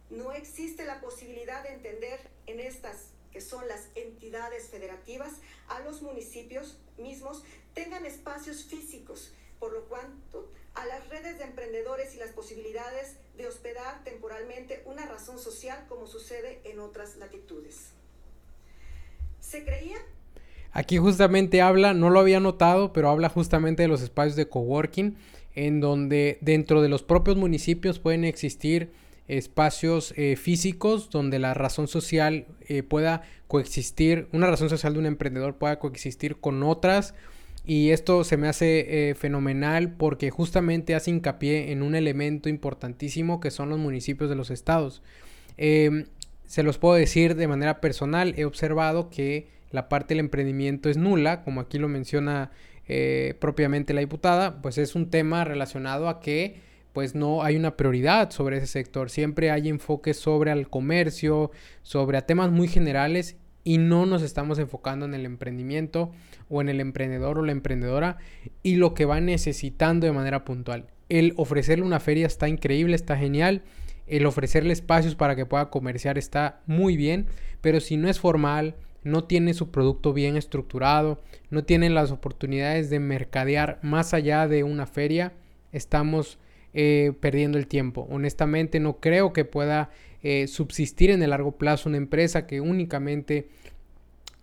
no 0.09 0.33
existe 0.33 0.85
la 0.85 0.99
posibilidad 0.99 1.63
de 1.63 1.73
entender 1.73 2.19
en 2.45 2.59
estas 2.59 3.13
que 3.31 3.41
son 3.41 3.67
las 3.67 3.87
entidades 3.95 4.69
federativas, 4.69 5.31
a 5.67 5.79
los 5.79 6.03
municipios 6.03 6.77
mismos 6.99 7.43
tengan 7.73 8.05
espacios 8.05 8.65
físicos, 8.65 9.33
por 9.59 9.73
lo 9.73 9.85
cuanto 9.85 10.51
a 10.75 10.85
las 10.85 11.09
redes 11.09 11.39
de 11.39 11.45
emprendedores 11.45 12.13
y 12.13 12.19
las 12.19 12.29
posibilidades 12.29 13.17
de 13.35 13.47
hospedar 13.47 14.03
temporalmente 14.03 14.83
una 14.85 15.07
razón 15.07 15.39
social 15.39 15.85
como 15.89 16.05
sucede 16.05 16.61
en 16.63 16.79
otras 16.79 17.15
latitudes. 17.15 17.93
¿Se 19.39 19.63
creía? 19.63 19.97
Aquí 20.71 20.97
justamente 20.97 21.61
habla, 21.61 21.93
no 21.93 22.11
lo 22.11 22.19
había 22.19 22.39
notado, 22.39 22.93
pero 22.93 23.09
habla 23.09 23.29
justamente 23.29 23.83
de 23.83 23.87
los 23.87 24.01
espacios 24.01 24.35
de 24.35 24.47
coworking, 24.47 25.17
en 25.55 25.79
donde 25.79 26.37
dentro 26.41 26.81
de 26.81 26.89
los 26.89 27.03
propios 27.03 27.37
municipios 27.37 27.99
pueden 27.99 28.23
existir 28.23 28.91
espacios 29.27 30.13
eh, 30.17 30.35
físicos 30.35 31.09
donde 31.09 31.39
la 31.39 31.53
razón 31.53 31.87
social 31.87 32.45
eh, 32.67 32.83
pueda 32.83 33.21
coexistir, 33.47 34.27
una 34.31 34.47
razón 34.47 34.69
social 34.69 34.93
de 34.93 34.99
un 34.99 35.05
emprendedor 35.05 35.55
pueda 35.57 35.79
coexistir 35.79 36.37
con 36.37 36.63
otras. 36.63 37.13
Y 37.65 37.91
esto 37.91 38.25
se 38.25 38.35
me 38.35 38.49
hace 38.49 39.11
eh, 39.11 39.15
fenomenal 39.15 39.93
porque 39.93 40.29
justamente 40.31 40.95
hace 40.95 41.11
hincapié 41.11 41.71
en 41.71 41.81
un 41.81 41.95
elemento 41.95 42.49
importantísimo 42.49 43.39
que 43.39 43.51
son 43.51 43.69
los 43.69 43.79
municipios 43.79 44.29
de 44.29 44.35
los 44.35 44.49
estados. 44.49 45.01
Em, 45.55 46.07
se 46.45 46.63
los 46.63 46.77
puedo 46.77 46.95
decir 46.95 47.35
de 47.35 47.47
manera 47.47 47.79
personal, 47.79 48.33
he 48.37 48.43
observado 48.43 49.09
que 49.09 49.47
la 49.71 49.87
parte 49.87 50.13
del 50.13 50.19
emprendimiento 50.19 50.89
es 50.89 50.97
nula, 50.97 51.41
como 51.43 51.61
aquí 51.61 51.79
lo 51.79 51.87
menciona 51.87 52.51
propiamente 53.39 53.93
la 53.93 54.01
diputada, 54.01 54.61
pues 54.61 54.77
es 54.77 54.95
un 54.95 55.09
tema 55.09 55.43
relacionado 55.43 56.09
a 56.09 56.19
que 56.19 56.61
pues 56.93 57.15
no 57.15 57.43
hay 57.43 57.55
una 57.55 57.75
prioridad 57.75 58.29
sobre 58.29 58.57
ese 58.57 58.67
sector. 58.67 59.09
Siempre 59.09 59.51
hay 59.51 59.67
enfoques 59.67 60.17
sobre 60.17 60.51
el 60.51 60.69
comercio, 60.69 61.51
sobre 61.81 62.21
temas 62.21 62.51
muy 62.51 62.67
generales 62.67 63.35
y 63.63 63.77
no 63.79 64.05
nos 64.05 64.21
estamos 64.21 64.59
enfocando 64.59 65.05
en 65.05 65.13
el 65.13 65.25
emprendimiento 65.25 66.11
o 66.49 66.61
en 66.61 66.69
el 66.69 66.79
emprendedor 66.79 67.39
o 67.39 67.43
la 67.43 67.51
emprendedora 67.51 68.17
y 68.61 68.75
lo 68.75 68.93
que 68.93 69.05
va 69.05 69.19
necesitando 69.21 70.05
de 70.05 70.13
manera 70.13 70.45
puntual. 70.45 70.85
El 71.09 71.33
ofrecerle 71.37 71.85
una 71.85 71.99
feria 71.99 72.27
está 72.27 72.47
increíble, 72.47 72.95
está 72.95 73.17
genial. 73.17 73.63
El 74.05 74.25
ofrecerle 74.25 74.73
espacios 74.73 75.15
para 75.15 75.35
que 75.35 75.45
pueda 75.45 75.69
comerciar 75.69 76.17
está 76.17 76.61
muy 76.65 76.97
bien, 76.97 77.27
pero 77.61 77.79
si 77.79 77.97
no 77.97 78.09
es 78.09 78.19
formal, 78.19 78.75
no 79.03 79.23
tiene 79.25 79.53
su 79.53 79.71
producto 79.71 80.13
bien 80.13 80.37
estructurado, 80.37 81.21
no 81.49 81.63
tiene 81.63 81.89
las 81.89 82.11
oportunidades 82.11 82.89
de 82.89 82.99
mercadear 82.99 83.79
más 83.81 84.13
allá 84.13 84.47
de 84.47 84.63
una 84.63 84.85
feria, 84.85 85.33
estamos 85.71 86.39
eh, 86.73 87.13
perdiendo 87.19 87.57
el 87.57 87.67
tiempo. 87.67 88.07
Honestamente 88.09 88.79
no 88.79 88.99
creo 88.99 89.33
que 89.33 89.45
pueda 89.45 89.91
eh, 90.23 90.47
subsistir 90.47 91.11
en 91.11 91.21
el 91.21 91.29
largo 91.31 91.53
plazo 91.57 91.89
una 91.89 91.97
empresa 91.97 92.47
que 92.47 92.61
únicamente 92.61 93.47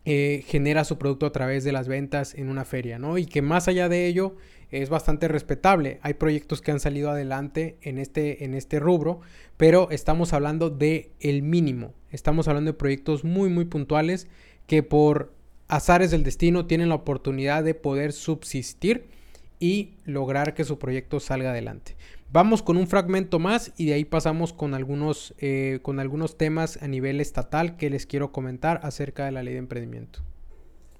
eh, 0.04 0.44
genera 0.46 0.84
su 0.84 0.96
producto 0.96 1.26
a 1.26 1.32
través 1.32 1.64
de 1.64 1.72
las 1.72 1.88
ventas 1.88 2.34
en 2.34 2.48
una 2.48 2.64
feria, 2.64 2.98
¿no? 2.98 3.18
Y 3.18 3.26
que 3.26 3.42
más 3.42 3.68
allá 3.68 3.88
de 3.88 4.06
ello 4.06 4.36
es 4.70 4.88
bastante 4.88 5.28
respetable. 5.28 5.98
Hay 6.02 6.14
proyectos 6.14 6.60
que 6.60 6.70
han 6.70 6.80
salido 6.80 7.10
adelante 7.10 7.76
en 7.82 7.98
este, 7.98 8.44
en 8.44 8.54
este 8.54 8.78
rubro, 8.78 9.20
pero 9.56 9.90
estamos 9.90 10.32
hablando 10.32 10.70
de 10.70 11.10
el 11.20 11.42
mínimo. 11.42 11.92
Estamos 12.10 12.48
hablando 12.48 12.72
de 12.72 12.78
proyectos 12.78 13.24
muy, 13.24 13.48
muy 13.50 13.64
puntuales 13.64 14.28
que 14.70 14.84
por 14.84 15.32
azares 15.66 16.12
del 16.12 16.22
destino 16.22 16.64
tienen 16.64 16.90
la 16.90 16.94
oportunidad 16.94 17.64
de 17.64 17.74
poder 17.74 18.12
subsistir 18.12 19.10
y 19.58 19.96
lograr 20.04 20.54
que 20.54 20.62
su 20.62 20.78
proyecto 20.78 21.18
salga 21.18 21.50
adelante. 21.50 21.96
Vamos 22.30 22.62
con 22.62 22.76
un 22.76 22.86
fragmento 22.86 23.40
más 23.40 23.72
y 23.76 23.86
de 23.86 23.94
ahí 23.94 24.04
pasamos 24.04 24.52
con 24.52 24.74
algunos, 24.74 25.34
eh, 25.38 25.80
con 25.82 25.98
algunos 25.98 26.38
temas 26.38 26.80
a 26.80 26.86
nivel 26.86 27.20
estatal 27.20 27.76
que 27.78 27.90
les 27.90 28.06
quiero 28.06 28.30
comentar 28.30 28.78
acerca 28.84 29.24
de 29.24 29.32
la 29.32 29.42
ley 29.42 29.54
de 29.54 29.58
emprendimiento. 29.58 30.20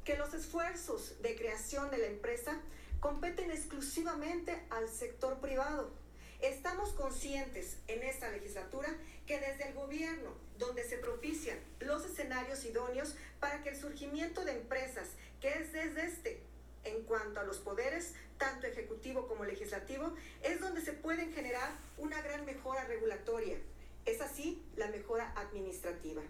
Que 0.03 0.17
los 0.17 0.35
esfuerzos 0.35 1.15
de 1.23 1.37
creación 1.37 1.93
de 1.93 1.99
la 1.99 2.07
empresa 2.09 2.61
competen 2.99 3.53
exclusivamente 3.53 4.65
al 4.71 4.89
sector 4.89 5.39
privado. 5.39 5.93
Estamos 6.43 6.91
conscientes 6.95 7.77
en 7.87 8.03
esta 8.03 8.31
legislatura 8.31 8.89
que 9.27 9.39
desde 9.39 9.69
el 9.69 9.75
gobierno, 9.75 10.35
donde 10.59 10.85
se 10.85 10.97
propician 10.97 11.59
los 11.81 12.05
escenarios 12.07 12.65
idóneos 12.65 13.15
para 13.41 13.63
que 13.63 13.71
el 13.71 13.77
surgimiento 13.77 14.45
de 14.45 14.53
empresas, 14.53 15.09
que 15.41 15.51
es 15.51 15.73
desde 15.73 16.07
este 16.07 16.43
en 16.85 17.03
cuanto 17.03 17.41
a 17.41 17.45
los 17.45 17.59
poderes, 17.59 18.15
tanto 18.39 18.67
ejecutivo 18.67 19.29
como 19.29 19.45
legislativo, 19.45 20.15
es 20.43 20.61
donde 20.61 20.81
se 20.81 20.95
pueden 20.95 21.31
generar 21.35 21.73
una 21.99 22.23
gran 22.23 22.47
mejora 22.47 22.85
regulatoria. 22.87 23.59
Es 24.07 24.23
así 24.23 24.65
la 24.77 24.89
mejora 24.89 25.35
administrativa. 25.37 26.23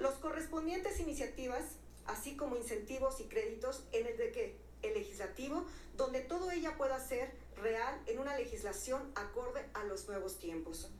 Los 0.00 0.14
correspondientes 0.14 0.98
iniciativas, 0.98 1.62
así 2.06 2.36
como 2.36 2.56
incentivos 2.56 3.20
y 3.20 3.24
créditos 3.24 3.84
en 3.92 4.08
el 4.08 4.16
de 4.16 4.32
que 4.32 4.56
el 4.82 4.94
legislativo, 4.94 5.64
donde 5.96 6.20
todo 6.20 6.50
ella 6.50 6.76
pueda 6.76 6.98
ser 6.98 7.30
real 7.64 8.00
en 8.06 8.18
una 8.18 8.36
legislación 8.36 9.10
acorde 9.16 9.64
a 9.74 9.82
los 9.84 10.06
nuevos 10.06 10.38
tiempos. 10.38 10.90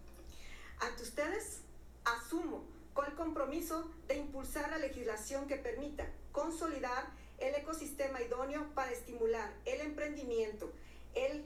Ante 0.80 1.02
ustedes, 1.02 1.60
asumo 2.04 2.64
con 2.94 3.06
el 3.06 3.14
compromiso 3.14 3.90
de 4.08 4.16
impulsar 4.16 4.70
la 4.70 4.78
legislación 4.78 5.46
que 5.46 5.56
permita 5.56 6.10
consolidar 6.32 7.06
el 7.38 7.54
ecosistema 7.54 8.22
idóneo 8.22 8.66
para 8.74 8.90
estimular 8.92 9.52
el 9.64 9.80
emprendimiento, 9.80 10.72
el, 11.14 11.44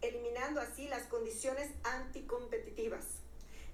eliminando 0.00 0.60
así 0.60 0.88
las 0.88 1.04
condiciones 1.04 1.70
anticompetitivas, 1.84 3.04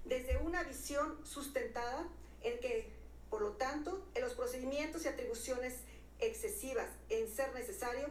desde 0.05 0.37
una 0.37 0.63
visión 0.63 1.17
sustentada 1.25 2.07
en 2.41 2.59
que, 2.59 2.91
por 3.29 3.41
lo 3.41 3.53
tanto, 3.53 4.05
en 4.13 4.21
los 4.21 4.33
procedimientos 4.33 5.05
y 5.05 5.07
atribuciones 5.07 5.75
excesivas, 6.19 6.89
en 7.09 7.29
ser 7.29 7.53
necesario, 7.53 8.07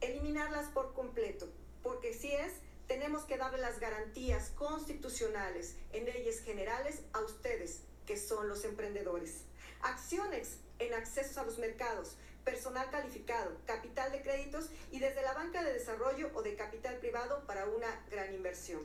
eliminarlas 0.00 0.68
por 0.68 0.92
completo, 0.94 1.48
porque 1.82 2.14
si 2.14 2.32
es, 2.32 2.52
tenemos 2.86 3.24
que 3.24 3.36
darle 3.36 3.58
las 3.58 3.78
garantías 3.78 4.50
constitucionales 4.50 5.76
en 5.92 6.04
leyes 6.04 6.42
generales 6.42 7.02
a 7.12 7.20
ustedes, 7.20 7.82
que 8.06 8.16
son 8.16 8.48
los 8.48 8.64
emprendedores. 8.64 9.44
Acciones 9.82 10.58
en 10.78 10.94
accesos 10.94 11.38
a 11.38 11.44
los 11.44 11.58
mercados, 11.58 12.16
personal 12.44 12.90
calificado, 12.90 13.56
capital 13.66 14.10
de 14.12 14.22
créditos 14.22 14.70
y 14.90 14.98
desde 14.98 15.22
la 15.22 15.34
banca 15.34 15.62
de 15.62 15.72
desarrollo 15.72 16.30
o 16.34 16.42
de 16.42 16.56
capital 16.56 16.96
privado 16.98 17.46
para 17.46 17.66
una 17.66 18.04
gran 18.10 18.34
inversión. 18.34 18.82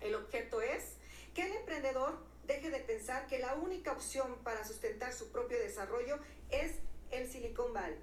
El 0.00 0.14
objeto 0.14 0.60
es 0.60 0.94
que 1.34 1.46
el 1.46 1.52
emprendedor 1.52 2.18
deje 2.46 2.70
de 2.70 2.80
pensar 2.80 3.26
que 3.26 3.38
la 3.38 3.54
única 3.54 3.92
opción 3.92 4.38
para 4.42 4.64
sustentar 4.64 5.12
su 5.12 5.30
propio 5.30 5.58
desarrollo 5.58 6.18
es 6.50 6.76
el 7.10 7.30
Silicon 7.30 7.72
Valley. 7.72 7.98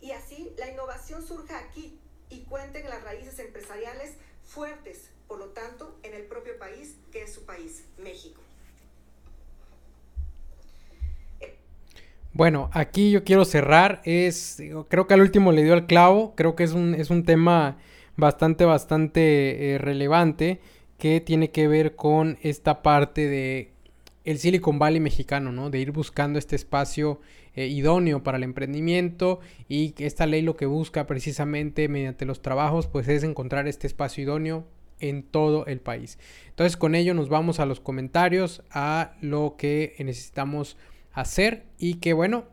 Y 0.00 0.12
así 0.12 0.52
la 0.56 0.70
innovación 0.70 1.26
surja 1.26 1.58
aquí 1.58 1.98
y 2.30 2.40
cuenten 2.40 2.88
las 2.88 3.02
raíces 3.02 3.38
empresariales 3.38 4.14
fuertes, 4.42 5.10
por 5.28 5.38
lo 5.38 5.46
tanto, 5.46 5.98
en 6.02 6.14
el 6.14 6.22
propio 6.24 6.58
país 6.58 6.96
que 7.12 7.22
es 7.22 7.32
su 7.32 7.44
país, 7.44 7.84
México. 7.98 8.40
Bueno, 12.32 12.70
aquí 12.72 13.10
yo 13.10 13.24
quiero 13.24 13.44
cerrar. 13.44 14.00
Es, 14.04 14.62
creo 14.88 15.06
que 15.06 15.14
al 15.14 15.20
último 15.20 15.52
le 15.52 15.64
dio 15.64 15.74
el 15.74 15.86
clavo. 15.86 16.34
Creo 16.36 16.54
que 16.54 16.64
es 16.64 16.72
un, 16.72 16.94
es 16.94 17.10
un 17.10 17.24
tema 17.24 17.76
bastante, 18.16 18.64
bastante 18.64 19.74
eh, 19.74 19.78
relevante 19.78 20.60
que 20.98 21.20
tiene 21.20 21.50
que 21.50 21.66
ver 21.66 21.96
con 21.96 22.38
esta 22.42 22.82
parte 22.82 23.26
de 23.26 23.72
el 24.24 24.38
Silicon 24.38 24.78
Valley 24.78 25.00
mexicano, 25.00 25.50
¿no? 25.50 25.70
De 25.70 25.80
ir 25.80 25.90
buscando 25.90 26.38
este 26.38 26.54
espacio 26.54 27.20
eh, 27.60 27.66
idóneo 27.66 28.22
para 28.22 28.38
el 28.38 28.42
emprendimiento 28.42 29.40
y 29.68 29.92
esta 29.98 30.24
ley 30.24 30.40
lo 30.40 30.56
que 30.56 30.64
busca 30.64 31.06
precisamente 31.06 31.88
mediante 31.88 32.24
los 32.24 32.40
trabajos 32.40 32.86
pues 32.86 33.06
es 33.06 33.22
encontrar 33.22 33.68
este 33.68 33.86
espacio 33.86 34.24
idóneo 34.24 34.66
en 34.98 35.22
todo 35.22 35.66
el 35.66 35.78
país. 35.78 36.18
Entonces 36.48 36.78
con 36.78 36.94
ello 36.94 37.12
nos 37.12 37.28
vamos 37.28 37.60
a 37.60 37.66
los 37.66 37.78
comentarios, 37.78 38.62
a 38.70 39.12
lo 39.20 39.56
que 39.58 39.94
necesitamos 39.98 40.78
hacer 41.12 41.66
y 41.76 41.96
que 41.96 42.14
bueno, 42.14 42.44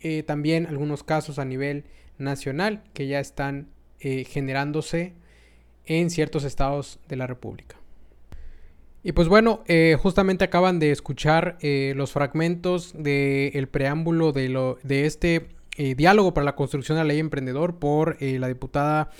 eh, 0.00 0.24
también 0.24 0.66
algunos 0.66 1.04
casos 1.04 1.38
a 1.38 1.44
nivel 1.44 1.84
nacional 2.18 2.82
que 2.92 3.06
ya 3.06 3.20
están 3.20 3.68
eh, 4.00 4.24
generándose 4.24 5.12
en 5.84 6.10
ciertos 6.10 6.42
estados 6.42 6.98
de 7.06 7.14
la 7.14 7.28
República. 7.28 7.76
Y 9.06 9.12
pues 9.12 9.28
bueno, 9.28 9.62
eh, 9.68 9.96
justamente 10.02 10.44
acaban 10.44 10.80
de 10.80 10.90
escuchar 10.90 11.58
los 11.62 12.10
fragmentos 12.10 12.92
del 12.92 13.68
preámbulo 13.68 14.32
de, 14.32 14.48
lo, 14.48 14.78
de 14.82 15.06
este 15.06 15.46
diálogo 15.76 16.34
para 16.34 16.44
la 16.44 16.56
construcción 16.56 16.98
de 16.98 17.04
la 17.04 17.08
ley 17.08 17.20
emprendedor 17.20 17.78
por 17.78 18.20
la 18.20 18.48
diputada 18.48 19.10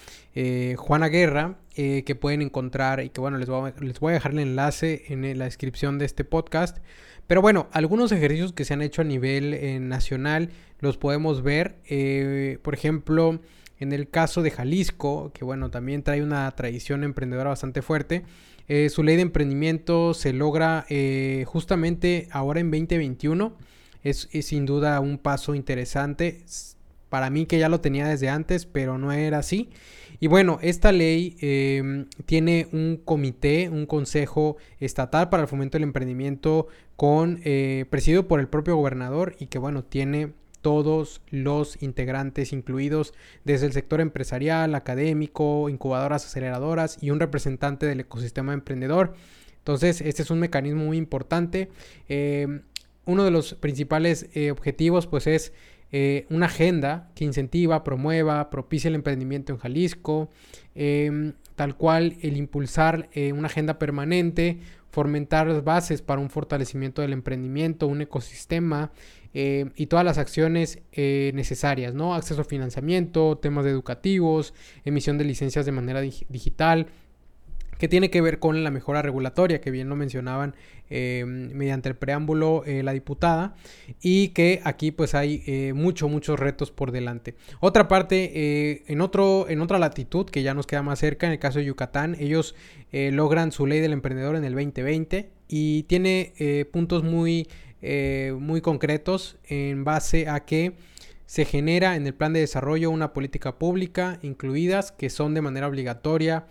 Juana 0.77 1.07
Guerra, 1.07 1.59
que 1.77 2.19
pueden 2.21 2.43
encontrar 2.43 3.01
y 3.05 3.11
que 3.11 3.21
bueno, 3.21 3.39
les 3.39 3.49
voy, 3.49 3.71
a, 3.71 3.81
les 3.81 4.01
voy 4.01 4.11
a 4.11 4.15
dejar 4.15 4.33
el 4.33 4.41
enlace 4.41 5.05
en 5.07 5.39
la 5.39 5.45
descripción 5.45 6.01
de 6.01 6.07
este 6.07 6.25
podcast. 6.25 6.79
Pero 7.27 7.43
bueno, 7.43 7.69
algunos 7.73 8.13
ejercicios 8.13 8.53
que 8.53 8.65
se 8.65 8.75
han 8.75 8.83
hecho 8.83 9.03
a 9.03 9.05
nivel 9.05 9.55
eh, 9.55 9.81
nacional 9.81 10.51
los 10.81 10.97
podemos 10.97 11.43
ver. 11.43 11.77
Eh, 11.89 12.59
por 12.63 12.75
ejemplo, 12.75 13.41
en 13.81 13.93
el 13.93 14.09
caso 14.09 14.43
de 14.43 14.51
Jalisco, 14.51 15.33
que 15.35 15.45
bueno, 15.45 15.71
también 15.71 16.03
trae 16.03 16.23
una 16.23 16.51
tradición 16.53 17.03
emprendedora 17.03 17.51
bastante 17.51 17.83
fuerte. 17.83 18.25
Eh, 18.69 18.89
su 18.91 19.03
ley 19.03 19.17
de 19.17 19.23
emprendimiento 19.23 20.15
se 20.15 20.33
logra 20.33 20.87
justamente 21.47 22.29
ahora 22.31 22.61
en 22.61 22.71
2021. 22.71 23.57
Es, 24.03 24.29
es, 24.31 24.47
sin 24.47 24.67
duda 24.67 25.01
un 25.01 25.19
paso 25.19 25.55
interesante. 25.57 26.45
Para 27.09 27.31
mí 27.31 27.47
que 27.47 27.59
ya 27.59 27.69
lo 27.69 27.81
tenía 27.81 28.07
desde 28.07 28.29
antes, 28.29 28.67
pero 28.67 28.99
no 28.99 29.13
era 29.13 29.39
así. 29.39 29.71
Y 30.19 30.29
bueno, 30.29 30.59
esta 30.63 30.93
ley 30.93 31.37
em, 31.41 32.07
tiene 32.25 32.69
un 32.73 33.01
comité, 33.05 33.69
un 33.69 33.87
consejo 33.87 34.57
estatal 34.81 35.29
para 35.29 35.43
el 35.43 35.49
fomento 35.49 35.77
del 35.77 35.85
emprendimiento 35.85 36.69
con 36.97 37.41
eh, 37.45 37.85
presidido 37.91 38.27
por 38.27 38.41
el 38.41 38.49
propio 38.49 38.77
gobernador 38.77 39.37
y 39.39 39.47
que 39.47 39.59
bueno, 39.59 39.85
tiene 39.85 40.33
todos 40.63 41.21
los 41.31 41.81
integrantes 41.81 42.53
incluidos 42.53 43.15
desde 43.45 43.67
el 43.67 43.73
sector 43.73 44.01
empresarial, 44.01 44.75
académico, 44.75 45.69
incubadoras, 45.69 46.25
aceleradoras 46.25 46.99
y 47.01 47.11
un 47.11 47.21
representante 47.21 47.87
del 47.87 48.01
ecosistema 48.01 48.53
emprendedor. 48.53 49.15
Entonces, 49.59 50.01
este 50.01 50.23
es 50.23 50.31
un 50.31 50.41
mecanismo 50.41 50.85
muy 50.85 50.97
importante. 50.97 51.69
Em, 52.09 52.63
uno 53.05 53.25
de 53.25 53.31
los 53.31 53.55
principales 53.55 54.29
eh, 54.35 54.51
objetivos 54.51 55.07
pues 55.07 55.27
es 55.29 55.53
eh, 55.93 56.27
una 56.31 56.47
agenda 56.47 57.11
que 57.15 57.25
incentiva, 57.25 57.85
promueva, 57.85 58.51
propicia 58.51 58.89
el 58.89 58.95
emprendimiento 58.95 59.53
en 59.53 59.59
Jalisco, 59.59 60.29
em, 60.75 61.35
tal 61.55 61.77
cual 61.77 62.17
el 62.23 62.37
impulsar 62.37 63.09
eh, 63.13 63.33
una 63.33 63.47
agenda 63.47 63.79
permanente, 63.79 64.59
fomentar 64.91 65.47
las 65.47 65.63
bases 65.63 66.03
para 66.03 66.21
un 66.21 66.31
fortalecimiento 66.31 67.03
del 67.03 67.13
emprendimiento, 67.13 67.87
un 67.87 68.01
ecosistema 68.03 68.91
eh, 69.33 69.71
y 69.77 69.87
todas 69.87 70.05
las 70.05 70.19
acciones 70.19 70.79
necesarias, 70.97 71.95
¿no? 71.95 72.15
Acceso 72.15 72.41
a 72.41 72.45
financiamiento, 72.45 73.37
temas 73.37 73.67
educativos, 73.67 74.55
emisión 74.85 75.19
de 75.19 75.25
licencias 75.25 75.67
de 75.67 75.73
manera 75.73 76.01
digital, 76.01 76.87
que 77.79 77.89
tiene 77.89 78.11
que 78.11 78.21
ver 78.21 78.39
con 78.39 78.65
la 78.65 78.71
mejora 78.71 79.03
regulatoria, 79.03 79.61
que 79.61 79.71
bien 79.71 79.89
lo 79.89 79.97
mencionaban 79.97 80.55
eh, 80.89 81.25
mediante 81.27 81.89
el 81.89 81.97
preámbulo 81.97 82.63
eh, 82.65 82.83
la 82.83 82.93
diputada, 82.93 83.55
y 84.01 84.29
que 84.29 84.61
aquí 84.65 84.91
pues 84.91 85.15
hay 85.15 85.43
eh, 85.47 85.73
muchos, 85.75 86.11
muchos 86.11 86.39
retos 86.39 86.71
por 86.71 86.93
delante. 86.93 87.35
Otra 87.61 87.89
parte, 87.89 88.85
en, 88.91 89.01
otro, 89.01 89.49
en 89.49 89.61
otra 89.61 89.79
latitud, 89.79 90.27
que 90.27 90.43
ya 90.43 90.55
nos 90.55 90.67
queda 90.67 90.83
más 90.83 90.99
cerca, 90.99 91.27
en 91.27 91.33
el 91.33 91.39
caso 91.39 91.59
de 91.59 91.65
Yucatán, 91.65 92.17
ellos 92.19 92.55
logran 92.93 93.53
su 93.53 93.67
ley 93.67 93.81
del 93.81 93.93
emprendedor 93.93 94.37
en 94.37 94.45
el 94.45 94.55
2020 94.55 95.29
y 95.49 95.83
tiene 95.85 96.67
puntos 96.73 97.03
muy, 97.03 97.49
muy 98.39 98.61
concretos 98.61 99.37
en 99.49 99.85
base 99.85 100.29
a 100.29 100.41
que 100.41 100.75
se 101.27 101.45
genera 101.45 101.97
en 101.97 102.07
el 102.07 102.15
plan 102.15 102.33
de 102.33 102.41
desarrollo 102.41 102.91
una 102.91 103.13
política 103.13 103.59
pública 103.59 104.19
incluidas 104.23 104.93
que 104.93 105.11
son 105.11 105.35
de 105.35 105.43
manera 105.43 105.67
obligatoria 105.67 106.47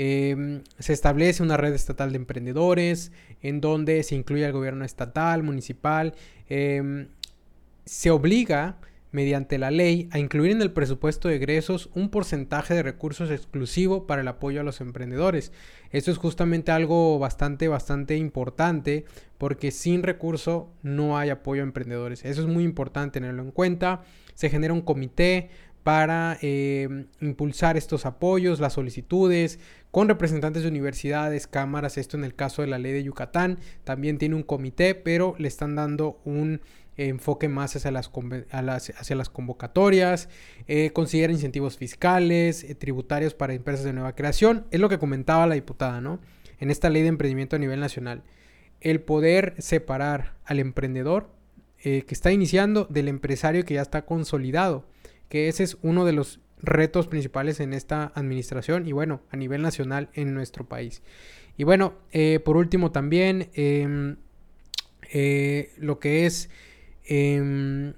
Em, 0.00 0.62
se 0.78 0.92
establece 0.92 1.42
una 1.42 1.56
red 1.56 1.74
estatal 1.74 2.12
de 2.12 2.18
emprendedores 2.18 3.10
en 3.42 3.60
donde 3.60 4.04
se 4.04 4.14
incluye 4.14 4.46
al 4.46 4.52
gobierno 4.52 4.84
estatal, 4.84 5.42
municipal. 5.42 6.14
Em, 6.48 7.08
se 7.84 8.12
obliga 8.12 8.78
mediante 9.10 9.58
la 9.58 9.72
ley 9.72 10.08
a 10.12 10.20
incluir 10.20 10.52
en 10.52 10.62
el 10.62 10.70
presupuesto 10.70 11.26
de 11.26 11.36
egresos 11.36 11.90
un 11.94 12.10
porcentaje 12.10 12.74
de 12.74 12.84
recursos 12.84 13.32
exclusivo 13.32 14.06
para 14.06 14.22
el 14.22 14.28
apoyo 14.28 14.60
a 14.60 14.64
los 14.64 14.80
emprendedores. 14.80 15.50
Esto 15.90 16.12
es 16.12 16.18
justamente 16.18 16.70
algo 16.70 17.18
bastante, 17.18 17.66
bastante 17.66 18.16
importante 18.16 19.04
porque 19.36 19.72
sin 19.72 20.04
recurso 20.04 20.70
no 20.84 21.18
hay 21.18 21.30
apoyo 21.30 21.62
a 21.62 21.66
emprendedores. 21.66 22.24
Eso 22.24 22.42
es 22.42 22.46
muy 22.46 22.62
importante 22.62 23.18
tenerlo 23.18 23.42
en 23.42 23.50
cuenta. 23.50 24.02
Se 24.34 24.48
genera 24.48 24.74
un 24.74 24.82
comité 24.82 25.50
para 25.82 26.38
em, 26.42 27.06
impulsar 27.20 27.76
estos 27.76 28.06
apoyos, 28.06 28.60
las 28.60 28.74
solicitudes, 28.74 29.58
con 29.90 30.08
representantes 30.08 30.62
de 30.62 30.68
universidades, 30.68 31.46
cámaras, 31.46 31.96
esto 31.98 32.16
en 32.16 32.24
el 32.24 32.34
caso 32.34 32.62
de 32.62 32.68
la 32.68 32.78
ley 32.78 32.92
de 32.92 33.04
Yucatán, 33.04 33.58
también 33.84 34.18
tiene 34.18 34.34
un 34.34 34.42
comité, 34.42 34.94
pero 34.94 35.34
le 35.38 35.48
están 35.48 35.76
dando 35.76 36.20
un 36.24 36.60
enfoque 36.98 37.48
más 37.48 37.76
hacia 37.76 37.90
las, 37.90 38.10
hacia 38.10 39.16
las 39.16 39.28
convocatorias, 39.28 40.28
eh, 40.66 40.90
considera 40.90 41.32
incentivos 41.32 41.76
fiscales, 41.76 42.64
eh, 42.64 42.74
tributarios 42.74 43.34
para 43.34 43.54
empresas 43.54 43.84
de 43.84 43.92
nueva 43.92 44.14
creación, 44.14 44.66
es 44.70 44.80
lo 44.80 44.88
que 44.88 44.98
comentaba 44.98 45.46
la 45.46 45.54
diputada, 45.54 46.00
¿no? 46.00 46.20
En 46.58 46.70
esta 46.70 46.90
ley 46.90 47.02
de 47.02 47.08
emprendimiento 47.08 47.56
a 47.56 47.60
nivel 47.60 47.78
nacional, 47.78 48.24
el 48.80 49.00
poder 49.00 49.54
separar 49.58 50.34
al 50.44 50.58
emprendedor 50.58 51.30
eh, 51.78 52.02
que 52.02 52.14
está 52.14 52.32
iniciando 52.32 52.86
del 52.86 53.06
empresario 53.06 53.64
que 53.64 53.74
ya 53.74 53.82
está 53.82 54.04
consolidado 54.04 54.84
que 55.28 55.48
ese 55.48 55.64
es 55.64 55.76
uno 55.82 56.04
de 56.04 56.12
los 56.12 56.40
retos 56.62 57.06
principales 57.06 57.60
en 57.60 57.72
esta 57.72 58.12
administración 58.14 58.86
y 58.86 58.92
bueno, 58.92 59.20
a 59.30 59.36
nivel 59.36 59.62
nacional 59.62 60.08
en 60.14 60.34
nuestro 60.34 60.66
país. 60.66 61.02
Y 61.56 61.64
bueno, 61.64 61.94
eh, 62.12 62.40
por 62.40 62.56
último 62.56 62.92
también 62.92 63.50
em, 63.54 64.16
eh, 65.12 65.72
lo 65.78 65.98
que 65.98 66.26
es 66.26 66.50
em, 67.04 67.94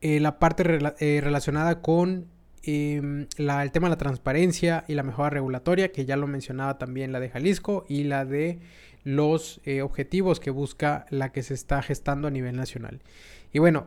eh, 0.00 0.20
la 0.20 0.38
parte 0.38 0.62
relacionada 0.64 1.80
con 1.80 2.26
em, 2.62 3.26
el 3.38 3.72
tema 3.72 3.86
de 3.86 3.90
la 3.90 3.98
transparencia 3.98 4.84
y 4.88 4.94
la 4.94 5.02
mejora 5.02 5.30
regulatoria, 5.30 5.92
que 5.92 6.04
ya 6.04 6.16
lo 6.16 6.26
mencionaba 6.26 6.78
también 6.78 7.12
la 7.12 7.20
de 7.20 7.30
Jalisco 7.30 7.86
y 7.88 8.04
la 8.04 8.24
de 8.24 8.58
los 9.04 9.60
objetivos 9.82 10.40
que 10.40 10.50
busca 10.50 11.06
la 11.10 11.30
que 11.30 11.44
se 11.44 11.54
está 11.54 11.80
gestando 11.82 12.26
a 12.26 12.32
nivel 12.32 12.56
nacional. 12.56 13.00
Y 13.52 13.60
bueno, 13.60 13.86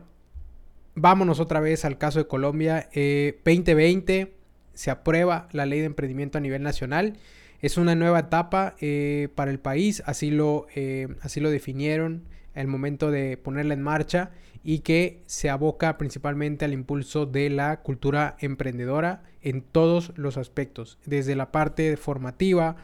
vámonos 0.94 1.40
otra 1.40 1.60
vez 1.60 1.84
al 1.84 1.98
caso 1.98 2.18
de 2.18 2.26
Colombia. 2.26 2.88
2020 2.92 4.20
eh, 4.20 4.32
se 4.74 4.90
aprueba 4.90 5.48
la 5.52 5.66
ley 5.66 5.80
de 5.80 5.86
emprendimiento 5.86 6.38
a 6.38 6.40
nivel 6.40 6.62
nacional. 6.62 7.18
Es 7.60 7.76
una 7.76 7.94
nueva 7.94 8.20
etapa 8.20 8.74
eh, 8.80 9.28
para 9.34 9.50
el 9.50 9.58
país, 9.58 10.02
así 10.06 10.30
lo, 10.30 10.66
eh, 10.74 11.08
así 11.20 11.40
lo 11.40 11.50
definieron 11.50 12.24
el 12.54 12.66
momento 12.66 13.10
de 13.10 13.36
ponerla 13.36 13.74
en 13.74 13.82
marcha 13.82 14.30
y 14.64 14.80
que 14.80 15.22
se 15.26 15.50
aboca 15.50 15.98
principalmente 15.98 16.64
al 16.64 16.72
impulso 16.72 17.26
de 17.26 17.50
la 17.50 17.80
cultura 17.80 18.36
emprendedora 18.40 19.22
en 19.42 19.62
todos 19.62 20.12
los 20.16 20.36
aspectos, 20.36 20.98
desde 21.06 21.36
la 21.36 21.52
parte 21.52 21.96
formativa 21.96 22.76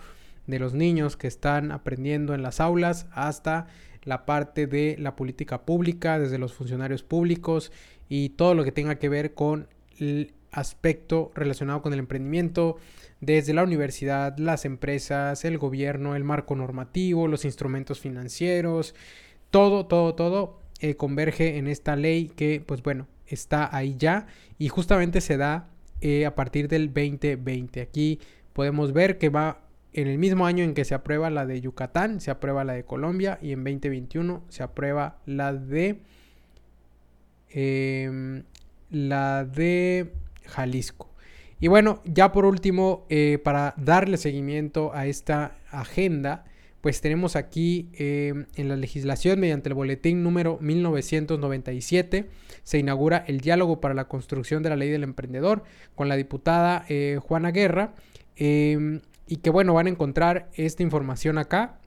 de 0.46 0.58
los 0.58 0.74
niños 0.74 1.16
que 1.16 1.26
están 1.26 1.72
aprendiendo 1.72 2.34
en 2.34 2.42
las 2.42 2.60
aulas 2.60 3.06
hasta 3.12 3.66
la 4.06 4.24
parte 4.24 4.66
de 4.66 4.96
la 4.98 5.16
política 5.16 5.66
pública, 5.66 6.18
desde 6.18 6.38
los 6.38 6.54
funcionarios 6.54 7.02
públicos 7.02 7.72
y 8.08 8.30
todo 8.30 8.54
lo 8.54 8.64
que 8.64 8.72
tenga 8.72 8.94
que 8.98 9.10
ver 9.10 9.34
con 9.34 9.68
el 9.98 10.32
aspecto 10.52 11.32
relacionado 11.34 11.82
con 11.82 11.92
el 11.92 11.98
emprendimiento, 11.98 12.78
desde 13.20 13.52
la 13.52 13.64
universidad, 13.64 14.38
las 14.38 14.64
empresas, 14.64 15.44
el 15.44 15.58
gobierno, 15.58 16.14
el 16.14 16.24
marco 16.24 16.54
normativo, 16.54 17.28
los 17.28 17.44
instrumentos 17.44 18.00
financieros, 18.00 18.94
todo, 19.50 19.86
todo, 19.86 20.14
todo 20.14 20.60
eh, 20.80 20.94
converge 20.94 21.58
en 21.58 21.66
esta 21.66 21.96
ley 21.96 22.28
que, 22.28 22.62
pues 22.64 22.82
bueno, 22.82 23.08
está 23.26 23.74
ahí 23.74 23.96
ya 23.98 24.26
y 24.58 24.68
justamente 24.68 25.20
se 25.20 25.36
da 25.36 25.68
eh, 26.00 26.26
a 26.26 26.34
partir 26.34 26.68
del 26.68 26.92
2020. 26.92 27.80
Aquí 27.80 28.20
podemos 28.52 28.92
ver 28.92 29.18
que 29.18 29.30
va 29.30 29.65
en 29.96 30.06
el 30.08 30.18
mismo 30.18 30.46
año 30.46 30.62
en 30.62 30.74
que 30.74 30.84
se 30.84 30.94
aprueba 30.94 31.30
la 31.30 31.44
de 31.44 31.60
Yucatán, 31.60 32.20
se 32.20 32.30
aprueba 32.30 32.62
la 32.62 32.74
de 32.74 32.84
Colombia 32.84 33.38
y 33.42 33.52
en 33.52 33.64
2021 33.64 34.44
se 34.48 34.62
aprueba 34.62 35.18
la 35.26 35.52
de 35.52 36.00
Em, 37.58 38.42
la 38.90 39.46
de 39.46 40.12
Jalisco. 40.44 41.10
Y 41.58 41.68
bueno, 41.68 42.02
ya 42.04 42.30
por 42.30 42.44
último, 42.44 43.06
eh, 43.08 43.38
para 43.42 43.72
darle 43.78 44.18
seguimiento 44.18 44.92
a 44.92 45.06
esta 45.06 45.56
agenda, 45.70 46.44
pues 46.82 47.00
tenemos 47.00 47.34
aquí 47.34 47.88
eh, 47.94 48.44
en 48.56 48.68
la 48.68 48.76
legislación 48.76 49.40
mediante 49.40 49.70
el 49.70 49.74
boletín 49.74 50.22
número 50.22 50.58
1997 50.60 52.28
se 52.62 52.78
inaugura 52.78 53.24
el 53.26 53.40
diálogo 53.40 53.80
para 53.80 53.94
la 53.94 54.06
construcción 54.06 54.62
de 54.62 54.68
la 54.68 54.76
ley 54.76 54.90
del 54.90 55.02
emprendedor 55.02 55.64
con 55.94 56.10
la 56.10 56.16
diputada 56.16 56.84
eh, 56.90 57.18
Juana 57.22 57.52
Guerra 57.52 57.94
em, 58.36 59.00
y 59.26 59.36
que 59.38 59.50
bueno 59.50 59.74
van 59.74 59.86
a 59.86 59.90
encontrar 59.90 60.50
esta 60.54 60.82
información 60.82 61.38
acá 61.38 61.80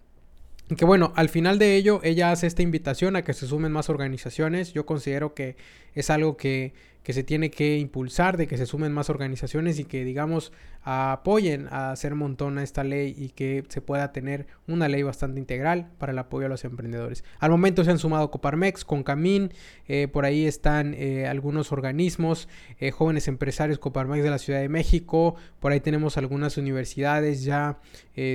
y 0.70 0.76
que 0.76 0.86
bueno, 0.86 1.12
al 1.16 1.30
final 1.30 1.58
de 1.58 1.76
ello 1.76 2.00
ella 2.04 2.32
hace 2.32 2.46
esta 2.46 2.62
invitación 2.62 3.16
a 3.16 3.24
que 3.24 3.34
se 3.34 3.48
sumen 3.48 3.72
más 3.72 3.90
organizaciones. 3.90 4.72
Yo 4.72 4.86
considero 4.86 5.34
que 5.34 5.56
es 5.96 6.12
algo 6.12 6.38
que, 6.38 6.74
que 7.04 7.14
se 7.14 7.24
tiene 7.24 7.50
que 7.50 7.78
impulsar, 7.78 8.38
de 8.38 8.48
que 8.48 8.58
se 8.58 8.66
sumen 8.66 8.92
más 8.92 9.10
organizaciones 9.10 9.80
y 9.80 9.86
que 9.86 10.04
digamos 10.04 10.52
apoyen 10.84 11.68
a 11.72 11.92
hacer 11.92 12.16
montón 12.16 12.58
a 12.58 12.64
esta 12.64 12.84
ley 12.84 13.14
y 13.18 13.30
que 13.30 13.64
se 13.68 13.82
pueda 13.82 14.12
tener 14.12 14.48
una 14.68 14.88
ley 14.88 15.04
bastante 15.04 15.40
integral 15.40 15.90
para 15.98 16.12
el 16.12 16.20
apoyo 16.20 16.46
a 16.46 16.50
los 16.50 16.64
emprendedores. 16.66 17.24
Al 17.40 17.52
momento 17.52 17.84
se 17.84 17.92
han 17.92 18.00
sumado 18.00 18.32
Coparmex, 18.32 18.86
con 18.86 19.04
Camín, 19.04 19.52
eh, 19.88 20.08
por 20.08 20.26
ahí 20.26 20.46
están 20.46 20.94
eh, 20.94 21.28
algunos 21.28 21.72
organismos, 21.72 22.48
eh, 22.80 22.92
jóvenes 22.92 23.28
empresarios 23.28 23.80
Coparmex 23.80 24.24
de 24.24 24.30
la 24.30 24.38
Ciudad 24.38 24.60
de 24.60 24.70
México, 24.70 25.36
por 25.60 25.72
ahí 25.72 25.80
tenemos 25.80 26.18
algunas 26.18 26.58
universidades 26.58 27.44
ya 27.44 27.80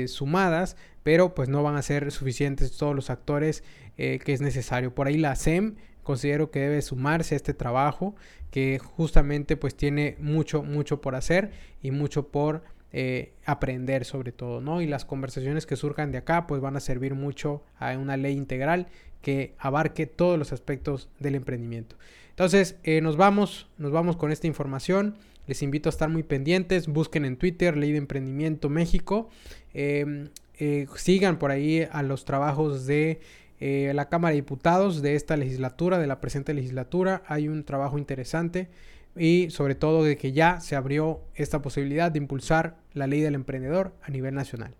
sumadas 0.06 0.76
pero 1.04 1.34
pues 1.34 1.48
no 1.48 1.62
van 1.62 1.76
a 1.76 1.82
ser 1.82 2.10
suficientes 2.10 2.76
todos 2.76 2.96
los 2.96 3.10
actores 3.10 3.62
eh, 3.96 4.18
que 4.24 4.32
es 4.32 4.40
necesario. 4.40 4.92
Por 4.92 5.06
ahí 5.06 5.18
la 5.18 5.36
SEM 5.36 5.76
considero 6.04 6.50
que 6.50 6.60
debe 6.60 6.80
sumarse 6.82 7.34
a 7.34 7.36
este 7.36 7.54
trabajo 7.54 8.14
que 8.50 8.78
justamente 8.78 9.56
pues 9.56 9.74
tiene 9.74 10.16
mucho, 10.20 10.62
mucho 10.62 11.00
por 11.00 11.16
hacer 11.16 11.50
y 11.82 11.90
mucho 11.90 12.28
por 12.28 12.62
eh, 12.92 13.32
aprender 13.44 14.04
sobre 14.04 14.30
todo, 14.30 14.60
¿no? 14.60 14.80
Y 14.80 14.86
las 14.86 15.04
conversaciones 15.04 15.66
que 15.66 15.74
surjan 15.74 16.12
de 16.12 16.18
acá 16.18 16.46
pues 16.46 16.60
van 16.60 16.76
a 16.76 16.80
servir 16.80 17.16
mucho 17.16 17.64
a 17.80 17.98
una 17.98 18.16
ley 18.16 18.36
integral 18.36 18.86
que 19.20 19.54
abarque 19.58 20.06
todos 20.06 20.38
los 20.38 20.52
aspectos 20.52 21.08
del 21.18 21.34
emprendimiento. 21.34 21.96
Entonces, 22.30 22.76
eh, 22.84 23.00
nos 23.00 23.16
vamos, 23.16 23.66
nos 23.78 23.90
vamos 23.90 24.16
con 24.16 24.30
esta 24.30 24.46
información. 24.46 25.16
Les 25.46 25.62
invito 25.62 25.88
a 25.88 25.90
estar 25.90 26.08
muy 26.08 26.22
pendientes. 26.22 26.86
Busquen 26.86 27.24
en 27.24 27.36
Twitter 27.36 27.76
Ley 27.76 27.92
de 27.92 27.98
Emprendimiento 27.98 28.68
México. 28.68 29.28
Em, 29.72 30.28
eh, 30.58 30.86
sigan 30.94 31.38
por 31.38 31.50
ahí 31.50 31.86
a 31.90 32.02
los 32.02 32.24
trabajos 32.24 32.86
de 32.86 33.20
eh, 33.66 33.94
la 33.94 34.10
Cámara 34.10 34.32
de 34.32 34.42
Diputados 34.42 35.00
de 35.00 35.14
esta 35.14 35.38
legislatura, 35.38 35.96
de 35.96 36.06
la 36.06 36.20
presente 36.20 36.52
legislatura. 36.52 37.22
Hay 37.26 37.48
un 37.48 37.64
trabajo 37.64 37.96
interesante 37.96 38.68
y 39.16 39.48
sobre 39.48 39.74
todo 39.74 40.04
de 40.04 40.18
que 40.18 40.32
ya 40.32 40.60
se 40.60 40.76
abrió 40.76 41.22
esta 41.34 41.62
posibilidad 41.62 42.12
de 42.12 42.18
impulsar 42.18 42.76
la 42.92 43.06
ley 43.06 43.22
del 43.22 43.34
emprendedor 43.34 43.94
a 44.02 44.10
nivel 44.10 44.34
nacional. 44.34 44.76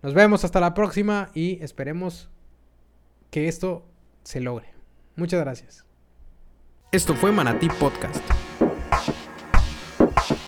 Nos 0.00 0.14
vemos 0.14 0.42
hasta 0.46 0.58
la 0.58 0.72
próxima 0.72 1.28
y 1.34 1.62
esperemos 1.62 2.30
que 3.30 3.46
esto 3.46 3.84
se 4.22 4.40
logre. 4.40 4.72
Muchas 5.14 5.40
gracias. 5.40 5.84
Esto 6.90 7.14
fue 7.14 7.30
Manatí 7.30 7.68
Podcast. 7.68 8.24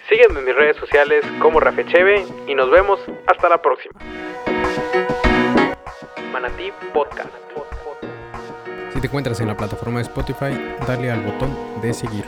Sígueme 0.09 0.40
en 0.40 0.46
mis 0.46 0.57
redes 0.57 0.79
sociales 0.79 1.27
como 1.42 1.61
Rafecheve 1.61 2.25
y 2.49 2.55
nos 2.55 2.70
vemos 2.70 3.01
hasta 3.27 3.51
la 3.51 3.61
próxima. 3.61 4.01
Podcast. 6.95 7.29
Si 8.93 9.01
te 9.01 9.07
encuentras 9.09 9.40
en 9.40 9.49
la 9.49 9.57
plataforma 9.57 9.99
de 9.99 10.03
Spotify, 10.03 10.77
dale 10.87 11.11
al 11.11 11.23
botón 11.23 11.51
de 11.83 11.93
seguir. 11.93 12.25